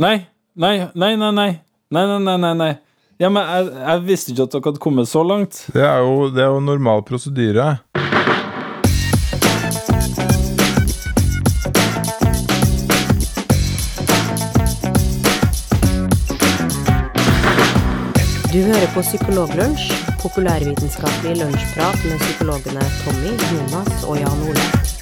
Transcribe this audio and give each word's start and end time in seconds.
Nei, 0.00 0.26
nei, 0.54 0.88
nei, 0.94 1.16
nei, 1.16 1.32
nei. 1.32 1.60
Nei, 1.90 2.06
nei, 2.06 2.20
nei, 2.20 2.38
nei, 2.38 2.54
nei. 2.56 2.74
Ja, 3.20 3.28
men 3.28 3.44
jeg, 3.44 3.66
jeg 3.84 4.04
visste 4.06 4.32
ikke 4.32 4.46
at 4.46 4.54
dere 4.54 4.70
hadde 4.70 4.80
kommet 4.80 5.08
så 5.10 5.20
langt. 5.20 5.58
Det 5.74 5.82
er 5.84 5.98
jo, 6.00 6.30
det 6.32 6.40
er 6.40 6.54
jo 6.54 6.62
normal 6.64 7.02
prosedyre. 7.04 7.66
Du 18.48 18.56
hører 18.56 18.88
på 18.94 19.04
Psykologlunsj, 19.04 19.92
populærvitenskapelig 20.24 21.36
lunsjprat 21.42 22.08
med 22.08 22.24
psykologene 22.24 22.88
Tommy, 23.04 23.36
Jonas 23.52 24.08
og 24.08 24.16
Jan 24.24 24.48
Ole. 24.48 24.99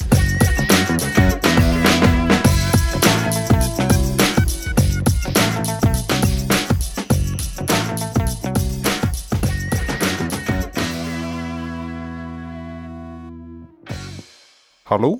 Hallo, 14.88 15.18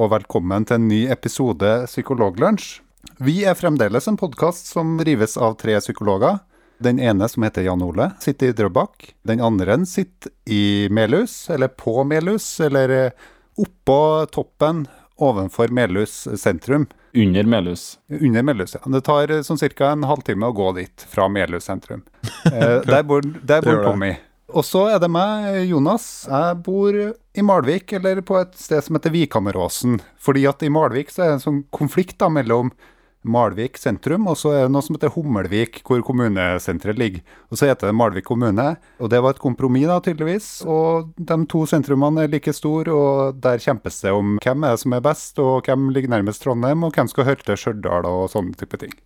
og 0.00 0.14
velkommen 0.14 0.64
til 0.64 0.78
en 0.78 0.86
ny 0.88 0.98
episode 1.12 1.68
Psykologlunsj. 1.84 2.78
Vi 3.20 3.34
er 3.44 3.58
fremdeles 3.58 4.06
en 4.08 4.16
podkast 4.16 4.70
som 4.72 4.94
rives 5.04 5.34
av 5.36 5.58
tre 5.60 5.74
psykologer. 5.76 6.38
Den 6.80 6.96
ene, 6.96 7.28
som 7.28 7.44
heter 7.44 7.66
Jan 7.66 7.84
Ole, 7.84 8.06
sitter 8.24 8.48
i 8.48 8.54
Drøbak. 8.56 9.10
Den 9.28 9.42
andre 9.44 9.76
sitter 9.84 10.32
i 10.48 10.88
Melhus, 10.88 11.34
eller 11.52 11.68
på 11.68 11.98
Melhus, 12.08 12.46
eller 12.64 12.94
eh, 12.96 13.28
oppå 13.60 14.00
toppen 14.32 14.86
ovenfor 15.20 15.68
Melhus 15.68 16.22
sentrum. 16.40 16.88
Under 17.12 17.44
Melhus. 17.44 17.98
Under 18.08 18.42
Melhus, 18.48 18.78
ja. 18.78 18.80
Det 18.88 19.04
tar 19.04 19.36
eh, 19.36 19.44
sånn 19.44 19.60
ca. 19.60 19.92
en 19.92 20.08
halvtime 20.08 20.48
å 20.48 20.56
gå 20.56 20.72
dit, 20.80 21.06
fra 21.12 21.28
Melhus 21.28 21.68
sentrum. 21.68 22.06
Eh, 22.48 22.80
der 22.88 23.04
bor, 23.04 23.20
der 23.20 23.68
bor. 23.68 23.84
Tommy. 23.84 24.14
Og 24.50 24.64
så 24.66 24.86
er 24.90 25.00
det 25.02 25.10
meg, 25.12 25.62
Jonas. 25.70 26.06
Jeg 26.28 26.62
bor 26.66 26.94
i 26.94 27.42
Malvik, 27.46 27.92
eller 27.98 28.22
på 28.26 28.38
et 28.40 28.56
sted 28.58 28.82
som 28.84 28.96
heter 28.98 29.12
Vikhammeråsen. 29.14 30.00
Fordi 30.20 30.46
at 30.50 30.64
i 30.66 30.70
Malvik 30.72 31.12
så 31.12 31.24
er 31.24 31.30
det 31.30 31.36
en 31.38 31.44
sånn 31.44 31.60
konflikt 31.74 32.18
da 32.22 32.30
mellom 32.32 32.72
Malvik 33.20 33.76
sentrum, 33.76 34.24
og 34.32 34.38
så 34.40 34.54
er 34.54 34.62
det 34.64 34.72
noe 34.72 34.84
som 34.84 34.96
heter 34.96 35.12
Hummelvik, 35.12 35.82
hvor 35.84 36.00
kommunesenteret 36.06 36.96
ligger. 36.96 37.24
Og 37.52 37.60
så 37.60 37.68
heter 37.68 37.90
det 37.90 37.96
Malvik 37.98 38.24
kommune, 38.30 38.70
og 38.96 39.10
det 39.12 39.20
var 39.20 39.36
et 39.36 39.42
kompromiss 39.42 39.90
da, 39.90 39.98
tydeligvis. 40.04 40.46
Og 40.64 41.10
de 41.18 41.36
to 41.52 41.66
sentrumene 41.68 42.24
er 42.24 42.32
like 42.32 42.54
store, 42.56 42.94
og 42.94 43.42
der 43.44 43.60
kjempes 43.60 44.00
det 44.06 44.14
om 44.16 44.38
hvem 44.40 44.64
er 44.64 44.72
det 44.72 44.84
som 44.86 44.96
er 44.96 45.04
best, 45.04 45.36
og 45.42 45.68
hvem 45.68 45.90
ligger 45.92 46.14
nærmest 46.16 46.46
Trondheim, 46.46 46.86
og 46.86 46.96
hvem 46.96 47.10
skal 47.12 47.28
høre 47.28 47.44
til 47.44 47.60
Stjørdal, 47.60 48.08
og 48.08 48.30
sånne 48.32 48.56
type 48.56 48.80
ting. 48.80 48.96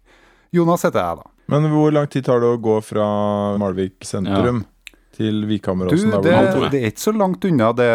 Jonas 0.55 0.87
heter 0.87 1.03
jeg, 1.03 1.25
da. 1.25 1.35
Men 1.51 1.67
hvor 1.75 1.91
lang 1.93 2.07
tid 2.09 2.29
tar 2.29 2.39
det 2.41 2.55
å 2.55 2.63
gå 2.63 2.79
fra 2.87 3.09
Malvik 3.61 4.07
sentrum 4.07 4.63
til 5.15 5.41
Du, 5.43 5.47
Vikhammeråsen? 5.53 6.11
der 6.11 6.23
det, 6.27 6.55
du 6.55 6.69
det 6.75 6.83
er 6.83 6.91
ikke 6.91 7.05
så 7.07 7.15
langt 7.17 7.45
unna 7.49 7.71
det 7.79 7.89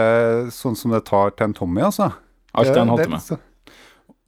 sånn 0.55 0.75
som 0.79 0.91
det 0.95 1.03
tar 1.05 1.31
til 1.35 1.45
en 1.49 1.53
Tommy, 1.53 1.81
altså. 1.85 2.11
Alt 2.55 2.67
er 2.71 2.79
en 2.81 2.87
Det- 2.95 3.07
halvtime. 3.07 3.39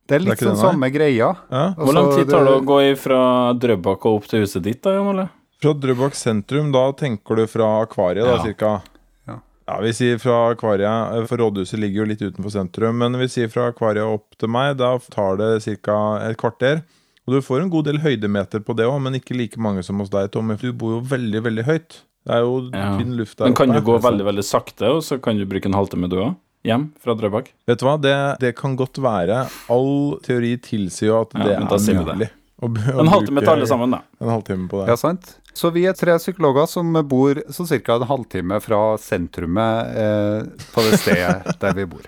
Det 0.07 0.15
er 0.17 0.19
litt, 0.19 0.37
så- 0.37 0.39
det 0.39 0.41
er 0.41 0.45
sånn 0.45 0.55
det, 0.55 0.71
samme 0.71 0.91
greia. 0.91 1.27
Ja. 1.49 1.73
Hvor 1.77 1.93
lang 1.93 2.05
Altså, 2.07 2.17
tid 2.17 2.29
tar 2.29 2.43
det 2.43 2.55
å 2.57 2.65
gå 2.65 2.97
fra 2.97 3.53
Drøbak 3.53 4.05
og 4.05 4.15
opp 4.17 4.25
til 4.27 4.41
huset 4.41 4.61
ditt, 4.63 4.81
da, 4.81 4.91
Jan 4.97 5.07
Ole? 5.07 5.29
Fra 5.61 5.73
Drøbak 5.73 6.13
sentrum, 6.15 6.71
da 6.73 6.91
tenker 6.91 7.35
du 7.37 7.47
fra 7.47 7.85
akvariet, 7.85 8.25
da, 8.25 8.35
Ja. 8.35 8.43
cirka? 8.43 8.81
Ja. 9.27 9.39
Ja, 9.67 9.79
vi 9.79 9.89
sier 9.93 10.19
fra 10.19 10.53
akvariet, 10.53 11.27
for 11.29 11.37
rådhuset 11.37 11.79
ligger 11.79 12.03
jo 12.03 12.05
litt 12.05 12.19
utenfor 12.21 12.51
sentrum, 12.51 12.97
men 12.97 13.13
vi 13.13 13.27
sier 13.27 13.47
fra 13.49 13.71
akvariet 13.71 14.03
opp 14.03 14.35
til 14.37 14.49
meg, 14.49 14.75
da 14.77 14.97
tar 14.97 15.37
det 15.37 15.63
ca. 15.81 16.17
et 16.29 16.35
kvarter. 16.37 16.83
Og 17.27 17.35
du 17.35 17.39
får 17.41 17.61
en 17.61 17.69
god 17.69 17.85
del 17.85 17.97
høydemeter 17.99 18.59
på 18.65 18.75
det 18.75 18.85
òg, 18.85 18.99
men 19.01 19.13
ikke 19.13 19.37
like 19.37 19.55
mange 19.57 19.83
som 19.83 19.97
hos 19.99 20.09
deg, 20.09 20.31
Tommy. 20.31 20.55
Du 20.57 20.73
bor 20.73 20.99
jo 20.99 21.01
veldig, 21.07 21.41
veldig 21.43 21.63
høyt. 21.65 22.01
Det 22.27 22.35
er 22.37 22.41
jo 22.45 22.69
Ja. 22.73 22.97
tynn 22.99 23.15
luft 23.17 23.37
der 23.37 23.45
Men 23.49 23.55
kan 23.57 23.69
oppe. 23.71 23.79
du 23.81 23.85
gå 23.91 23.99
veldig, 24.01 24.25
veldig 24.25 24.43
sakte, 24.45 24.89
og 24.93 25.01
så 25.01 25.19
kan 25.21 25.37
du 25.37 25.45
bruke 25.45 25.65
en 25.65 25.73
halvtime 25.73 26.09
du 26.09 26.17
òg? 26.21 26.35
Hjem 26.63 26.91
fra 27.01 27.15
Drøbak? 27.17 27.47
Vet 27.65 27.79
du 27.81 27.85
hva, 27.87 27.95
det, 27.99 28.39
det 28.39 28.55
kan 28.55 28.75
godt 28.77 28.99
være. 29.01 29.49
All 29.73 30.19
teori 30.21 30.57
tilsier 30.61 31.07
jo 31.09 31.21
at 31.21 31.31
Ja, 31.33 31.43
det 31.43 31.55
er 31.57 32.03
mulig. 32.05 32.29
å 32.61 32.69
å 32.69 32.99
En 33.01 33.07
halvtime 33.09 33.41
til 33.41 33.49
alle 33.49 33.65
sammen, 33.65 33.89
da. 33.89 34.01
En 34.21 34.29
halvtime 34.29 34.67
på 34.69 34.83
det. 34.83 34.89
Ja, 34.89 34.95
sant? 34.95 35.37
Så 35.57 35.71
vi 35.73 35.85
er 35.89 35.93
tre 35.97 36.13
psykologer 36.21 36.67
som 36.69 36.93
bor 37.09 37.33
så 37.49 37.65
ca. 37.83 37.95
en 37.95 38.05
halvtime 38.07 38.61
fra 38.61 38.95
sentrumet 39.01 39.97
eh, 39.97 40.43
på 40.71 40.85
det 40.85 40.99
stedet 41.01 41.57
der 41.59 41.73
vi 41.73 41.85
bor. 41.85 42.05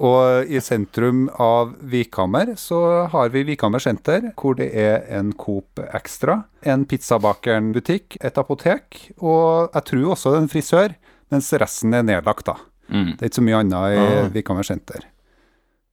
Og 0.00 0.48
i 0.48 0.60
sentrum 0.64 1.26
av 1.42 1.74
Vikhammer 1.92 2.54
så 2.56 2.78
har 3.12 3.28
vi 3.34 3.42
Vikhammer 3.50 3.82
senter, 3.84 4.30
hvor 4.40 4.56
det 4.56 4.70
er 4.80 5.02
en 5.18 5.34
Coop 5.36 5.82
Extra, 5.92 6.38
en 6.64 6.86
pizzabakeren-butikk, 6.88 8.16
et 8.24 8.40
apotek, 8.40 9.10
og 9.20 9.74
jeg 9.76 9.84
tror 9.90 10.06
også 10.14 10.32
en 10.38 10.48
frisør, 10.48 10.94
mens 11.30 11.52
resten 11.60 11.94
er 11.94 12.06
nedlagt, 12.08 12.46
da. 12.48 12.56
Mm. 12.88 13.12
Det 13.18 13.22
er 13.26 13.30
ikke 13.30 13.40
så 13.42 13.46
mye 13.46 13.60
annet 13.60 13.92
i 13.92 14.00
Ah. 14.00 14.30
Vikhammer 14.34 14.66
senter. 14.66 15.04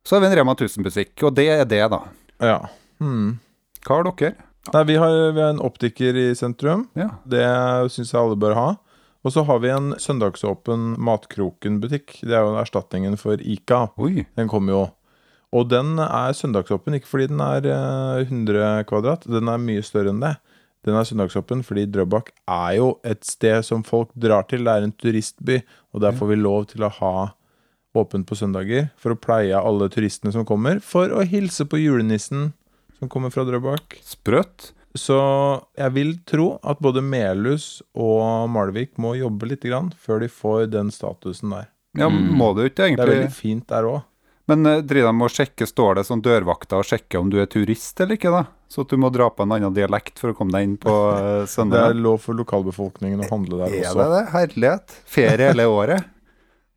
Så 0.08 0.16
har 0.16 0.24
vi 0.24 0.32
en 0.32 0.38
Rema 0.40 0.56
1000-butikk, 0.56 1.28
og 1.28 1.36
det 1.36 1.50
er 1.52 1.66
det, 1.68 1.84
da. 1.92 2.00
Ja. 2.40 2.60
Hmm. 3.04 3.40
Hva 3.84 4.00
har 4.00 4.08
dere? 4.08 4.36
Nei, 4.74 4.84
vi 4.88 4.96
har, 5.00 5.32
vi 5.36 5.42
har 5.44 5.52
en 5.54 5.62
optiker 5.64 6.16
i 6.16 6.30
sentrum. 6.36 6.88
Ja. 6.96 7.10
Det 7.28 7.44
syns 7.92 8.12
jeg 8.14 8.22
alle 8.22 8.40
bør 8.40 8.56
ha. 8.56 8.68
Og 9.28 9.34
så 9.36 9.44
har 9.44 9.60
vi 9.60 9.68
en 9.76 9.92
søndagsåpen 10.00 10.94
Matkroken-butikk. 11.04 12.22
Det 12.24 12.32
er 12.32 12.46
jo 12.48 12.54
erstatningen 12.62 13.18
for 13.20 13.42
Ica. 13.44 13.90
Oi. 14.00 14.24
Den 14.40 14.48
kommer 14.48 14.72
jo. 14.72 14.84
Og 15.52 15.68
den 15.68 15.98
er 16.00 16.36
søndagsåpen 16.36 16.96
ikke 16.96 17.10
fordi 17.10 17.26
den 17.34 17.42
er 17.44 17.68
eh, 17.68 18.22
100 18.24 18.86
kvadrat, 18.88 19.28
den 19.28 19.52
er 19.52 19.60
mye 19.60 19.84
større 19.84 20.14
enn 20.14 20.24
det. 20.24 20.38
Den 20.88 20.96
er 20.96 21.08
søndagsåpen 21.08 21.64
fordi 21.68 21.84
Drøbak 21.92 22.32
er 22.48 22.78
jo 22.78 22.94
et 23.08 23.28
sted 23.28 23.66
som 23.68 23.84
folk 23.84 24.14
drar 24.16 24.48
til. 24.48 24.64
Det 24.64 24.76
er 24.76 24.88
en 24.88 24.96
turistby, 24.96 25.60
og 25.92 26.04
der 26.06 26.16
får 26.16 26.32
vi 26.32 26.40
lov 26.40 26.70
til 26.72 26.88
å 26.88 26.94
ha 27.02 27.14
åpent 27.98 28.28
på 28.30 28.38
søndager 28.40 28.88
for 29.00 29.12
å 29.12 29.20
pleie 29.20 29.60
alle 29.60 29.90
turistene 29.92 30.32
som 30.36 30.48
kommer, 30.48 30.80
for 30.80 31.12
å 31.12 31.26
hilse 31.28 31.68
på 31.68 31.82
julenissen 31.82 32.54
som 33.00 33.12
kommer 33.12 33.34
fra 33.34 33.44
Drøbak. 33.48 34.00
Sprøtt. 34.08 34.72
Så 34.96 35.18
jeg 35.78 35.94
vil 35.94 36.14
tro 36.26 36.48
at 36.66 36.80
både 36.82 37.04
Melhus 37.06 37.82
og 37.98 38.48
Malvik 38.50 38.96
må 39.02 39.16
jobbe 39.18 39.50
litt 39.52 39.66
grann 39.68 39.92
før 40.00 40.24
de 40.24 40.30
får 40.32 40.70
den 40.74 40.92
statusen 40.94 41.52
der. 41.54 41.68
Ja, 41.98 42.10
må 42.10 42.52
du 42.58 42.64
ikke 42.66 42.86
egentlig. 42.88 43.04
Det 43.06 43.14
er 43.18 43.20
veldig 43.24 43.36
fint 43.36 43.68
der 43.72 43.88
òg. 43.90 44.00
Men 44.48 44.66
eh, 44.70 44.80
driver 44.86 45.12
de 45.12 45.18
med 45.20 45.28
å 45.28 45.34
sjekke, 45.34 45.68
står 45.68 45.98
det 46.00 46.06
sånn 46.08 46.22
dørvakter 46.24 46.80
og 46.80 46.88
sjekker 46.88 47.20
om 47.20 47.32
du 47.34 47.40
er 47.42 47.50
turist 47.52 48.00
eller 48.00 48.16
ikke, 48.16 48.32
da? 48.32 48.46
Så 48.72 48.84
at 48.84 48.92
du 48.92 49.00
må 49.00 49.10
dra 49.12 49.28
på 49.32 49.44
en 49.44 49.56
annen 49.56 49.76
dialekt 49.76 50.20
for 50.22 50.32
å 50.32 50.38
komme 50.38 50.56
deg 50.56 50.68
inn 50.68 50.78
på 50.82 50.94
søndag? 51.52 51.90
Det 51.90 51.98
er 51.98 52.00
lov 52.06 52.22
for 52.24 52.38
lokalbefolkningen 52.40 53.26
å 53.26 53.30
handle 53.32 53.60
der 53.66 53.76
Er 53.82 54.00
det 54.00 54.08
det? 54.14 54.24
Herlighet. 54.34 54.96
Ferie 55.18 55.52
hele 55.52 55.68
året. 55.72 56.08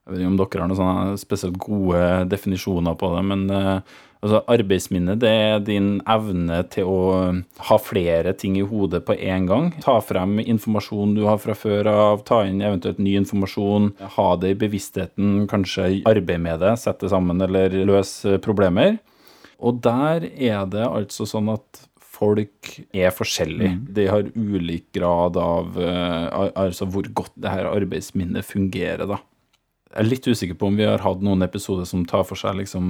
Jeg 0.05 0.13
vet 0.13 0.21
ikke 0.21 0.31
om 0.31 0.39
dere 0.39 0.61
har 0.61 0.69
noen 0.69 0.79
sånne 0.79 1.21
spesielt 1.21 1.55
gode 1.61 2.01
definisjoner 2.29 2.97
på 2.99 3.11
det, 3.15 3.23
men 3.31 3.45
eh, 3.49 3.95
altså, 4.23 4.41
arbeidsminne 4.51 5.15
det 5.21 5.31
er 5.31 5.63
din 5.65 5.89
evne 6.09 6.61
til 6.73 6.89
å 6.89 6.99
ha 7.69 7.77
flere 7.81 8.35
ting 8.37 8.57
i 8.59 8.65
hodet 8.65 9.03
på 9.07 9.15
én 9.15 9.47
gang. 9.49 9.71
Ta 9.83 9.97
frem 10.03 10.37
informasjon 10.43 11.15
du 11.17 11.23
har 11.29 11.41
fra 11.43 11.57
før 11.57 11.89
av, 11.91 12.23
ta 12.27 12.43
inn 12.47 12.63
eventuelt 12.63 13.01
ny 13.01 13.17
informasjon, 13.21 13.91
ha 14.17 14.29
det 14.41 14.53
i 14.53 14.59
bevisstheten, 14.65 15.45
kanskje 15.51 15.89
arbeide 16.05 16.43
med 16.45 16.63
det, 16.63 16.77
sette 16.81 17.11
sammen 17.11 17.41
eller 17.45 17.75
løse 17.87 18.39
problemer. 18.43 18.99
Og 19.63 19.79
der 19.83 20.27
er 20.35 20.65
det 20.67 20.83
altså 20.85 21.27
sånn 21.29 21.53
at 21.53 21.85
folk 22.15 22.75
er 22.95 23.13
forskjellige. 23.15 23.77
De 23.95 24.07
har 24.07 24.27
ulik 24.35 24.87
grad 24.95 25.37
av 25.39 25.79
eh, 25.81 26.43
altså 26.55 26.87
hvor 26.91 27.07
godt 27.17 27.33
det 27.35 27.51
her 27.51 27.69
arbeidsminnet 27.71 28.47
fungerer, 28.47 29.07
da. 29.09 29.19
Jeg 29.95 30.03
er 30.03 30.09
litt 30.09 30.25
usikker 30.27 30.57
på 30.59 30.67
om 30.67 30.75
vi 30.75 30.83
har 30.83 30.99
hatt 30.99 31.21
noen 31.23 31.45
episoder 31.45 31.85
som 31.87 32.01
tar 32.03 32.25
for 32.27 32.35
seg 32.35 32.57
liksom 32.59 32.87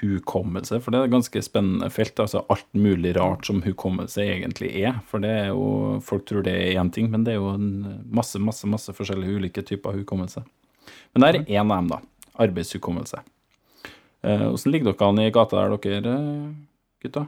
hukommelse, 0.00 0.80
for 0.82 0.90
det 0.90 0.98
er 0.98 1.06
et 1.06 1.12
ganske 1.12 1.42
spennende 1.46 1.86
felt. 1.94 2.18
Altså 2.18 2.40
alt 2.50 2.66
mulig 2.74 3.12
rart 3.14 3.46
som 3.46 3.60
hukommelse 3.62 4.24
egentlig 4.24 4.72
er. 4.80 4.96
For 5.06 5.22
det 5.22 5.30
er 5.44 5.52
jo 5.52 6.00
Folk 6.02 6.24
tror 6.26 6.42
det 6.42 6.56
er 6.58 6.80
én 6.82 6.90
ting, 6.90 7.12
men 7.12 7.22
det 7.22 7.36
er 7.36 7.38
jo 7.38 7.52
en 7.54 8.00
masse, 8.10 8.40
masse, 8.42 8.66
masse 8.66 8.90
forskjellige 8.96 9.38
ulike 9.38 9.62
typer 9.62 9.94
hukommelse. 10.00 10.42
Men 11.14 11.22
det 11.22 11.30
er 11.30 11.60
én 11.60 11.70
av 11.70 11.76
dem, 11.76 11.92
da. 11.94 12.00
Arbeidshukommelse. 12.42 13.22
Hvordan 14.22 14.56
Åssen 14.56 14.74
ligger 14.74 14.90
dere 14.90 15.12
an 15.12 15.22
i 15.22 15.30
gata 15.34 15.62
der, 15.62 15.78
dere 15.78 16.16
eh, 16.16 16.50
gutta? 17.06 17.26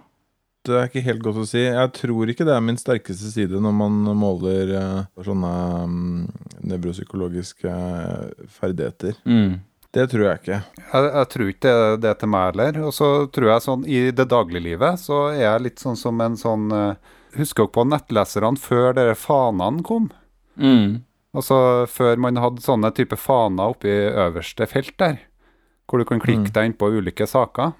Det 0.64 0.76
er 0.78 0.88
ikke 0.88 1.04
helt 1.04 1.22
godt 1.24 1.42
å 1.42 1.44
si. 1.48 1.60
Jeg 1.60 1.92
tror 1.98 2.30
ikke 2.32 2.46
det 2.48 2.54
er 2.54 2.64
min 2.64 2.78
sterkeste 2.80 3.28
side 3.34 3.60
når 3.60 3.74
man 3.76 3.98
måler 4.16 4.70
eh, 4.78 5.24
sånne 5.26 5.52
mm, 5.90 6.22
nevropsykologiske 6.70 7.68
eh, 7.68 8.46
ferdigheter. 8.48 9.18
Mm. 9.28 9.58
Det 9.94 10.06
tror 10.10 10.24
jeg 10.26 10.40
ikke. 10.40 10.60
Jeg, 10.80 11.10
jeg 11.10 11.30
tror 11.34 11.50
ikke 11.52 11.74
det, 11.74 11.98
det 12.02 12.14
til 12.18 12.32
meg 12.32 12.46
heller. 12.48 12.80
Og 12.88 12.96
så 12.96 13.10
tror 13.34 13.50
jeg 13.52 13.66
sånn 13.66 13.84
i 13.84 14.00
det 14.16 14.26
dagliglivet 14.32 15.04
så 15.04 15.20
er 15.34 15.44
jeg 15.44 15.66
litt 15.66 15.84
sånn 15.84 16.00
som 16.00 16.24
en 16.24 16.40
sånn 16.40 16.72
eh, 16.74 17.12
Husker 17.34 17.64
dere 17.64 17.74
på 17.74 17.82
nettleserne 17.90 18.60
før 18.62 18.92
dere 18.94 19.16
fanene 19.18 19.82
kom? 19.82 20.04
Mm. 20.54 21.02
Altså 21.34 21.56
før 21.90 22.20
man 22.22 22.38
hadde 22.38 22.62
sånne 22.62 22.92
type 22.94 23.18
faner 23.18 23.74
oppe 23.74 23.90
i 23.90 24.04
øverste 24.06 24.68
felt 24.70 24.94
der, 25.02 25.16
hvor 25.90 25.98
du 25.98 26.06
kan 26.06 26.22
klikke 26.22 26.52
deg 26.54 26.68
inn 26.68 26.76
på 26.78 26.92
ulike 26.94 27.26
saker. 27.26 27.74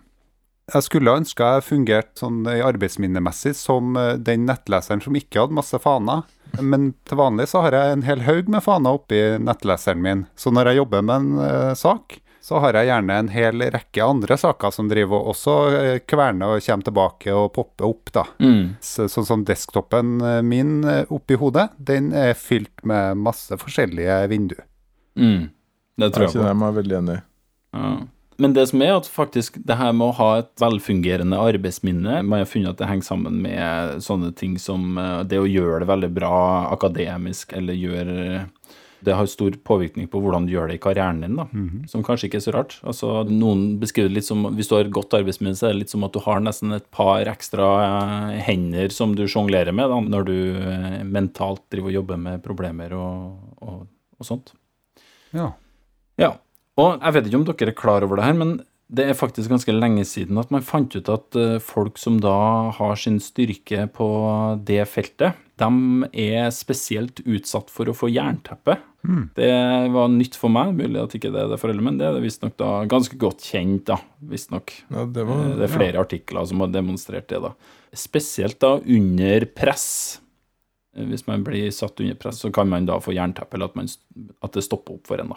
Jeg 0.72 0.86
skulle 0.86 1.12
ønske 1.12 1.44
jeg 1.44 1.66
fungerte 1.66 2.22
sånn 2.22 2.46
arbeidsminnemessig 2.48 3.52
som 3.58 3.98
eh, 4.00 4.14
den 4.16 4.46
nettleseren 4.48 5.02
som 5.04 5.16
ikke 5.18 5.42
hadde 5.42 5.58
masse 5.58 5.80
faner. 5.82 6.24
Men 6.62 6.92
til 7.04 7.18
vanlig 7.18 7.50
så 7.50 7.64
har 7.66 7.74
jeg 7.76 7.96
en 7.96 8.06
hel 8.06 8.22
haug 8.24 8.48
med 8.52 8.64
faner 8.64 8.96
oppi 8.96 9.20
nettleseren 9.42 10.00
min. 10.04 10.26
Så 10.38 10.54
når 10.54 10.70
jeg 10.70 10.80
jobber 10.84 11.02
med 11.02 11.16
en 11.16 11.40
uh, 11.42 11.72
sak, 11.76 12.20
så 12.44 12.58
har 12.60 12.76
jeg 12.76 12.90
gjerne 12.90 13.14
en 13.16 13.28
hel 13.32 13.62
rekke 13.72 14.04
andre 14.04 14.36
saker 14.36 14.72
som 14.74 14.88
driver 14.90 15.16
og 15.16 15.30
også 15.32 15.52
eh, 15.78 15.94
kverner 16.04 16.52
og 16.52 16.64
kommer 16.66 16.88
tilbake 16.90 17.32
og 17.32 17.46
popper 17.56 17.86
opp, 17.88 18.10
da. 18.12 18.24
Mm. 18.36 18.74
Så, 18.84 19.06
sånn 19.08 19.24
som 19.24 19.46
desktopen 19.48 20.18
eh, 20.20 20.42
min 20.44 20.74
eh, 20.84 21.08
oppi 21.08 21.38
hodet, 21.40 21.70
den 21.80 22.10
er 22.12 22.36
fylt 22.36 22.84
med 22.84 23.16
masse 23.16 23.56
forskjellige 23.62 24.18
vinduer. 24.28 24.60
Mm. 25.16 25.46
Det 25.96 26.10
tror 26.12 26.26
Jeg 26.26 26.34
jeg 26.34 26.42
på. 26.42 26.50
jeg 26.50 26.60
meg 26.60 26.76
veldig 26.82 26.98
enig 26.98 27.16
i. 27.16 27.22
Ja. 27.78 27.94
Men 28.36 28.54
det 28.56 28.66
som 28.70 28.82
er 28.82 28.96
at 28.96 29.08
faktisk 29.10 29.60
det 29.66 29.76
her 29.78 29.92
med 29.94 30.10
å 30.10 30.16
ha 30.18 30.30
et 30.40 30.50
velfungerende 30.62 31.38
arbeidsminne 31.38 32.22
Man 32.26 32.40
har 32.40 32.48
funnet 32.50 32.74
at 32.74 32.80
det 32.80 32.88
henger 32.90 33.06
sammen 33.06 33.42
med 33.44 34.00
sånne 34.02 34.32
ting 34.38 34.56
som 34.58 34.98
eh, 34.98 35.20
det 35.28 35.38
å 35.38 35.46
gjøre 35.48 35.84
det 35.84 35.90
veldig 35.90 36.10
bra 36.16 36.38
akademisk, 36.74 37.54
eller 37.54 37.78
gjøre 37.78 38.48
Det 39.04 39.14
har 39.14 39.28
stor 39.28 39.54
påvirkning 39.68 40.08
på 40.08 40.20
hvordan 40.22 40.46
du 40.46 40.54
gjør 40.54 40.70
det 40.70 40.78
i 40.78 40.82
karrieren 40.82 41.20
din, 41.20 41.36
da. 41.36 41.44
Som 41.90 42.02
kanskje 42.06 42.30
ikke 42.30 42.38
er 42.40 42.44
så 42.46 42.54
rart. 42.56 42.78
Altså, 42.82 43.10
noen 43.28 43.76
beskriver 43.82 44.08
det 44.08 44.18
litt 44.18 44.28
som 44.30 44.46
Hvis 44.56 44.70
du 44.70 44.74
har 44.78 44.86
et 44.86 44.94
godt 44.96 45.14
arbeidsminne, 45.14 45.54
så 45.58 45.68
er 45.68 45.74
det 45.74 45.84
litt 45.84 45.92
som 45.92 46.06
at 46.08 46.14
du 46.16 46.22
har 46.24 46.40
nesten 46.40 46.72
et 46.72 46.86
par 46.90 47.28
ekstra 47.30 47.68
eh, 47.84 48.38
hender 48.48 48.88
som 48.94 49.14
du 49.14 49.26
sjonglerer 49.28 49.76
med 49.76 49.92
da, 49.92 50.00
når 50.16 50.30
du 50.30 50.38
eh, 50.56 51.02
mentalt 51.04 51.62
driver 51.70 51.92
og 51.92 51.98
jobber 52.00 52.22
med 52.26 52.42
problemer 52.42 52.96
og, 52.96 53.36
og, 53.60 53.84
og 54.18 54.26
sånt. 54.26 54.56
Ja. 55.34 55.52
Ja, 56.18 56.36
og 56.80 57.00
jeg 57.00 57.14
vet 57.14 57.26
ikke 57.28 57.40
om 57.40 57.44
dere 57.48 57.70
er 57.72 57.76
klar 57.78 58.02
over 58.06 58.16
det 58.20 58.24
her, 58.28 58.38
men 58.38 58.56
det 58.94 59.06
er 59.08 59.16
faktisk 59.16 59.48
ganske 59.50 59.72
lenge 59.72 60.04
siden 60.06 60.36
at 60.38 60.50
man 60.52 60.62
fant 60.62 60.92
ut 60.94 61.08
at 61.08 61.36
eh, 61.40 61.56
folk 61.62 61.96
som 61.98 62.18
da 62.20 62.70
har 62.76 62.96
sin 63.00 63.16
styrke 63.22 63.86
på 63.94 64.06
det 64.68 64.82
feltet, 64.90 65.38
de 65.58 66.08
er 66.18 66.50
spesielt 66.54 67.22
utsatt 67.24 67.70
for 67.70 67.86
å 67.90 67.94
få 67.96 68.10
jernteppe. 68.12 68.76
Det 69.36 69.48
var 69.92 70.08
nytt 70.08 70.34
for 70.40 70.48
meg, 70.52 70.72
mulig 70.78 70.96
at 71.00 71.14
ikke 71.16 71.30
det 71.32 71.42
er 71.44 71.48
det 71.52 71.58
for 71.60 71.70
alle, 71.70 71.82
men 71.84 71.98
det 72.00 72.06
er 72.08 72.18
visstnok 72.24 72.56
ganske 72.90 73.18
godt 73.20 73.44
kjent, 73.44 73.84
da, 73.90 73.98
visstnok. 74.30 74.72
Ja, 74.90 75.04
det 75.06 75.26
var, 75.28 75.42
Eh, 75.44 75.56
Det 75.60 75.66
er 75.68 75.74
flere 75.78 76.00
artikler 76.00 76.46
som 76.48 76.60
har 76.64 76.68
demonstrert 76.72 77.28
det, 77.28 77.40
da. 77.44 77.52
Spesielt 77.94 78.58
da 78.64 78.78
under 78.80 79.44
press. 79.54 80.20
Eh, 80.96 81.04
Hvis 81.04 81.26
man 81.28 81.44
blir 81.44 81.70
satt 81.70 82.00
under 82.00 82.14
press, 82.16 82.40
så 82.42 82.50
kan 82.52 82.68
man 82.68 82.86
da 82.86 82.98
få 82.98 83.12
jernteppe, 83.14 83.54
eller 83.54 83.66
at, 83.72 83.76
man, 83.76 83.86
at 84.42 84.52
det 84.52 84.64
stopper 84.64 84.94
opp 84.98 85.06
for 85.06 85.20
en, 85.20 85.28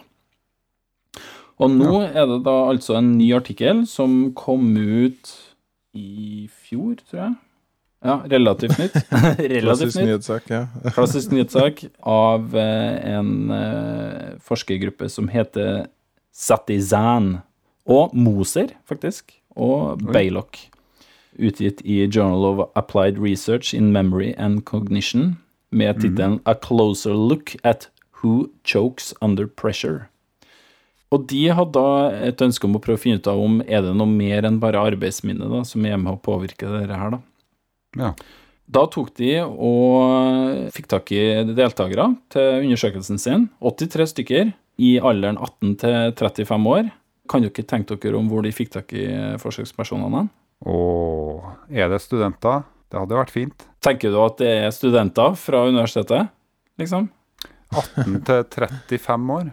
Og 1.58 1.74
nå 1.74 2.02
er 2.06 2.26
det 2.30 2.42
da 2.46 2.56
altså 2.70 2.98
en 3.00 3.16
ny 3.18 3.32
artikkel 3.34 3.82
som 3.90 4.30
kom 4.38 4.70
ut 4.76 5.34
i 5.98 6.46
fjor, 6.52 6.98
tror 7.08 7.22
jeg. 7.24 7.36
Ja, 8.04 8.20
relativt 8.30 8.78
nytt. 8.78 8.94
relativt 9.38 9.64
Klassisk 9.64 9.98
nyhetssak, 10.04 10.50
ja. 10.52 10.62
Klassisk 10.94 11.32
nyhetssak 11.34 11.82
av 12.06 12.54
eh, 12.54 13.14
en 13.16 13.50
eh, 13.50 14.36
forskergruppe 14.38 15.08
som 15.10 15.30
heter 15.32 15.88
Satizan. 16.30 17.40
Og 17.88 18.14
Moser, 18.14 18.76
faktisk. 18.86 19.32
Og 19.56 19.98
Baylock. 20.12 20.60
Utgitt 21.38 21.80
i 21.82 22.04
Journal 22.06 22.44
of 22.44 22.68
Applied 22.76 23.18
Research 23.18 23.74
in 23.74 23.90
Memory 23.92 24.34
and 24.38 24.64
Cognition 24.64 25.38
med 25.70 26.00
tittelen 26.00 26.40
A 26.44 26.54
Closer 26.54 27.14
Look 27.14 27.56
at 27.64 27.88
Who 28.20 28.48
Chokes 28.64 29.14
Under 29.20 29.46
Pressure. 29.46 30.08
Og 31.14 31.24
de 31.30 31.44
hadde 31.56 31.72
da 31.72 32.10
et 32.28 32.42
ønske 32.44 32.68
om 32.68 32.76
å 32.76 32.82
prøve 32.84 32.98
å 32.98 33.00
finne 33.00 33.20
ut 33.20 33.30
av 33.30 33.40
om 33.40 33.62
er 33.64 33.86
det 33.86 33.94
noe 33.96 34.10
mer 34.10 34.44
enn 34.44 34.58
bare 34.60 34.82
arbeidsminne 34.90 35.48
da, 35.48 35.62
som 35.64 35.86
er 35.88 35.96
med 36.00 36.12
å 36.12 36.20
påvirke 36.20 36.68
dette 36.68 37.00
her. 37.00 37.16
da. 37.16 37.22
ja. 38.02 38.12
Da 38.68 38.82
tok 38.92 39.14
de 39.16 39.30
og 39.40 40.68
fikk 40.74 40.90
tak 40.92 41.08
i 41.16 41.22
deltakere 41.56 42.10
til 42.28 42.66
undersøkelsen 42.66 43.20
sin. 43.20 43.46
83 43.64 44.10
stykker 44.12 44.50
i 44.84 44.90
alderen 45.00 45.38
18 45.40 45.76
til 45.80 46.12
35 46.18 46.68
år. 46.74 46.90
Kan 47.28 47.44
dere 47.44 47.64
tenke 47.64 47.96
dere 47.96 48.20
om 48.20 48.28
hvor 48.28 48.44
de 48.44 48.52
fikk 48.52 48.74
tak 48.76 48.92
i 48.92 49.06
forsøkspersonene? 49.40 50.26
Og 50.68 51.48
er 51.72 51.88
det 51.88 52.02
studenter? 52.04 52.66
Det 52.88 53.00
hadde 53.00 53.16
vært 53.16 53.32
fint. 53.32 53.64
Tenker 53.84 54.12
du 54.12 54.20
at 54.20 54.36
det 54.40 54.52
er 54.66 54.76
studenter 54.76 55.32
fra 55.40 55.64
universitetet, 55.68 56.28
liksom? 56.80 57.08
18 57.72 58.20
til 58.28 58.44
35 58.52 59.34
år. 59.34 59.50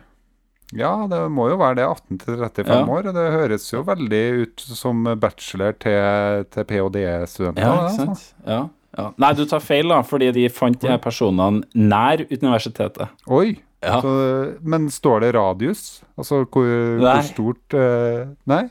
Ja, 0.74 1.06
det 1.08 1.20
må 1.32 1.50
jo 1.52 1.58
være 1.62 1.76
det. 1.78 1.86
18 1.86 2.18
til 2.24 2.38
35 2.42 2.72
Ja. 2.74 2.80
år. 2.86 3.08
og 3.08 3.14
Det 3.14 3.26
høres 3.36 3.68
jo 3.74 3.84
veldig 3.86 4.24
ut 4.42 4.60
som 4.66 5.04
bachelor 5.22 5.74
til, 5.78 6.46
til 6.52 6.64
ph.d.-studenter. 6.66 7.62
Ja, 7.62 7.74
ikke 7.76 7.86
altså. 7.86 8.06
sant? 8.06 8.34
Ja, 8.48 8.62
ja. 8.98 9.10
Nei, 9.18 9.34
du 9.38 9.46
tar 9.46 9.60
feil, 9.60 9.88
da, 9.92 10.02
fordi 10.02 10.32
de 10.32 10.48
fant 10.50 10.80
de 10.82 10.88
her 10.88 10.98
personene 11.04 11.64
nær 11.76 12.26
universitetet. 12.32 13.10
Oi! 13.28 13.60
Ja. 13.86 14.00
Så, 14.02 14.56
men 14.66 14.88
står 14.90 15.20
det 15.22 15.34
radius? 15.36 16.02
Altså 16.18 16.40
hvor, 16.50 16.66
hvor 16.98 17.20
stort 17.28 17.76
uh, 17.78 18.24
Nei? 18.50 18.64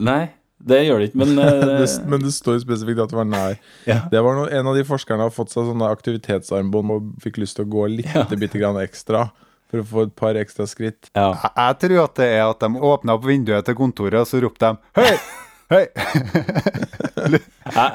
Nei, 0.00 0.30
det 0.64 0.78
gjør 0.86 1.02
det 1.02 1.08
ikke, 1.10 1.18
men 1.20 1.34
uh, 1.36 1.66
Det, 1.82 1.88
men 2.08 2.22
det 2.24 2.30
står 2.32 2.62
spesifikt 2.62 3.02
at 3.04 3.10
det 3.12 3.18
var 3.18 3.28
nær. 3.28 3.58
ja. 3.90 3.98
Det 4.08 4.22
var 4.24 4.38
noe, 4.38 4.48
En 4.48 4.70
av 4.70 4.78
de 4.78 4.84
forskerne 4.88 5.26
har 5.26 5.34
fått 5.34 5.52
seg 5.52 5.66
sånne 5.68 5.90
aktivitetsarmbånd 5.92 6.94
og 6.94 7.10
fikk 7.20 7.42
lyst 7.42 7.58
til 7.58 7.66
å 7.66 7.72
gå 7.74 7.84
litt 7.98 8.14
Ja. 8.14 8.24
bitte 8.30 8.56
grann 8.62 8.78
ekstra. 8.80 9.26
For 9.72 9.80
å 9.80 9.86
få 9.88 10.02
et 10.04 10.10
par 10.20 10.36
ekstra 10.36 10.66
skritt. 10.68 11.08
ja. 11.16 11.30
Jeg, 11.32 11.52
jeg 11.56 11.76
tror 11.86 12.02
at 12.04 12.18
det 12.20 12.26
er 12.34 12.42
at 12.44 12.60
de 12.60 12.68
åpna 12.92 13.14
opp 13.16 13.24
vinduet 13.24 13.64
til 13.64 13.76
kontoret, 13.78 14.18
og 14.20 14.28
så 14.28 14.42
ropte 14.44 14.68
de 14.74 15.00
Hei! 15.00 15.14
Hei! 15.72 15.86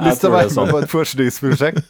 Lyst 0.07 0.21
til 0.23 0.29
å 0.29 0.31
være 0.33 0.47
er 0.47 0.53
sånn. 0.53 0.65
med 0.65 0.73
på 0.73 0.79
et 0.81 0.89
forskningsprosjekt? 0.89 1.83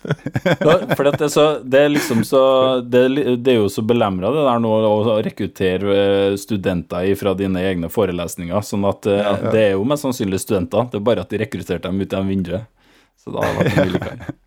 For 0.98 1.04
det, 1.08 1.14
er 1.22 1.30
så, 1.32 1.46
det 1.64 1.80
er 1.86 1.92
liksom 1.94 2.24
så 2.28 2.42
Det, 2.84 3.04
det 3.46 3.54
er 3.54 3.60
jo 3.62 3.70
så 3.72 3.84
belemra 3.88 4.32
det 4.36 4.44
der 4.50 4.60
nå 4.64 4.72
å 4.90 5.16
rekruttere 5.24 5.96
eh, 6.02 6.36
studenter 6.42 7.08
fra 7.20 7.32
dine 7.40 7.60
egne 7.70 7.88
forelesninger. 7.94 8.60
Sånn 8.68 8.84
at 8.90 9.08
eh, 9.08 9.46
det 9.54 9.62
er 9.70 9.74
jo 9.78 9.86
mest 9.88 10.04
sannsynlig 10.08 10.42
studenter. 10.44 10.90
Det 10.92 11.00
er 11.00 11.06
bare 11.08 11.24
at 11.24 11.32
de 11.32 11.40
rekrutterte 11.46 11.88
dem 11.88 12.02
ut 12.04 12.10
gjennom 12.10 12.34
vinduet. 12.34 12.68
Så 13.22 13.32
da 13.32 13.38
har 13.46 13.56
det 13.56 13.64
vært 13.64 13.80
mye 13.80 13.94
likere. 13.96 14.34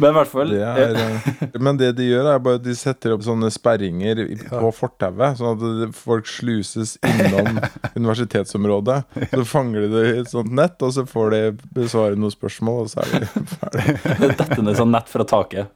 Men 0.00 0.10
i 0.10 0.16
hvert 0.16 0.30
fall 0.32 0.52
Det 0.54 0.60
er, 0.64 0.96
eh, 0.96 1.56
men 1.60 1.78
det 1.80 1.90
de 1.98 2.06
gjør, 2.08 2.28
er 2.32 2.42
bare 2.42 2.60
de 2.62 2.74
setter 2.78 3.14
opp 3.14 3.24
sånne 3.26 3.50
sperringer 3.52 4.22
på 4.48 4.70
fortauet, 4.76 5.38
sånn 5.40 5.60
at 5.60 5.96
folk 5.98 6.28
sluses 6.30 6.96
innom 7.06 7.60
universitetsområdet. 7.98 9.00
Så 9.34 9.44
fanger 9.48 9.86
de 9.86 9.92
det 9.94 10.04
i 10.08 10.16
et 10.22 10.32
sånt 10.32 10.52
nett, 10.56 10.80
og 10.86 10.94
så 10.96 11.04
får 11.08 11.34
de 11.36 11.42
besvare 11.76 12.18
noen 12.18 12.34
spørsmål, 12.34 12.86
og 12.86 12.92
så 12.92 13.04
er 13.04 13.12
de 13.14 13.30
ferdig. 13.56 13.96
Det 14.24 14.32
detter 14.40 14.64
ned 14.66 14.80
sånn 14.80 14.94
nett 14.94 15.10
fra 15.12 15.26
taket. 15.28 15.72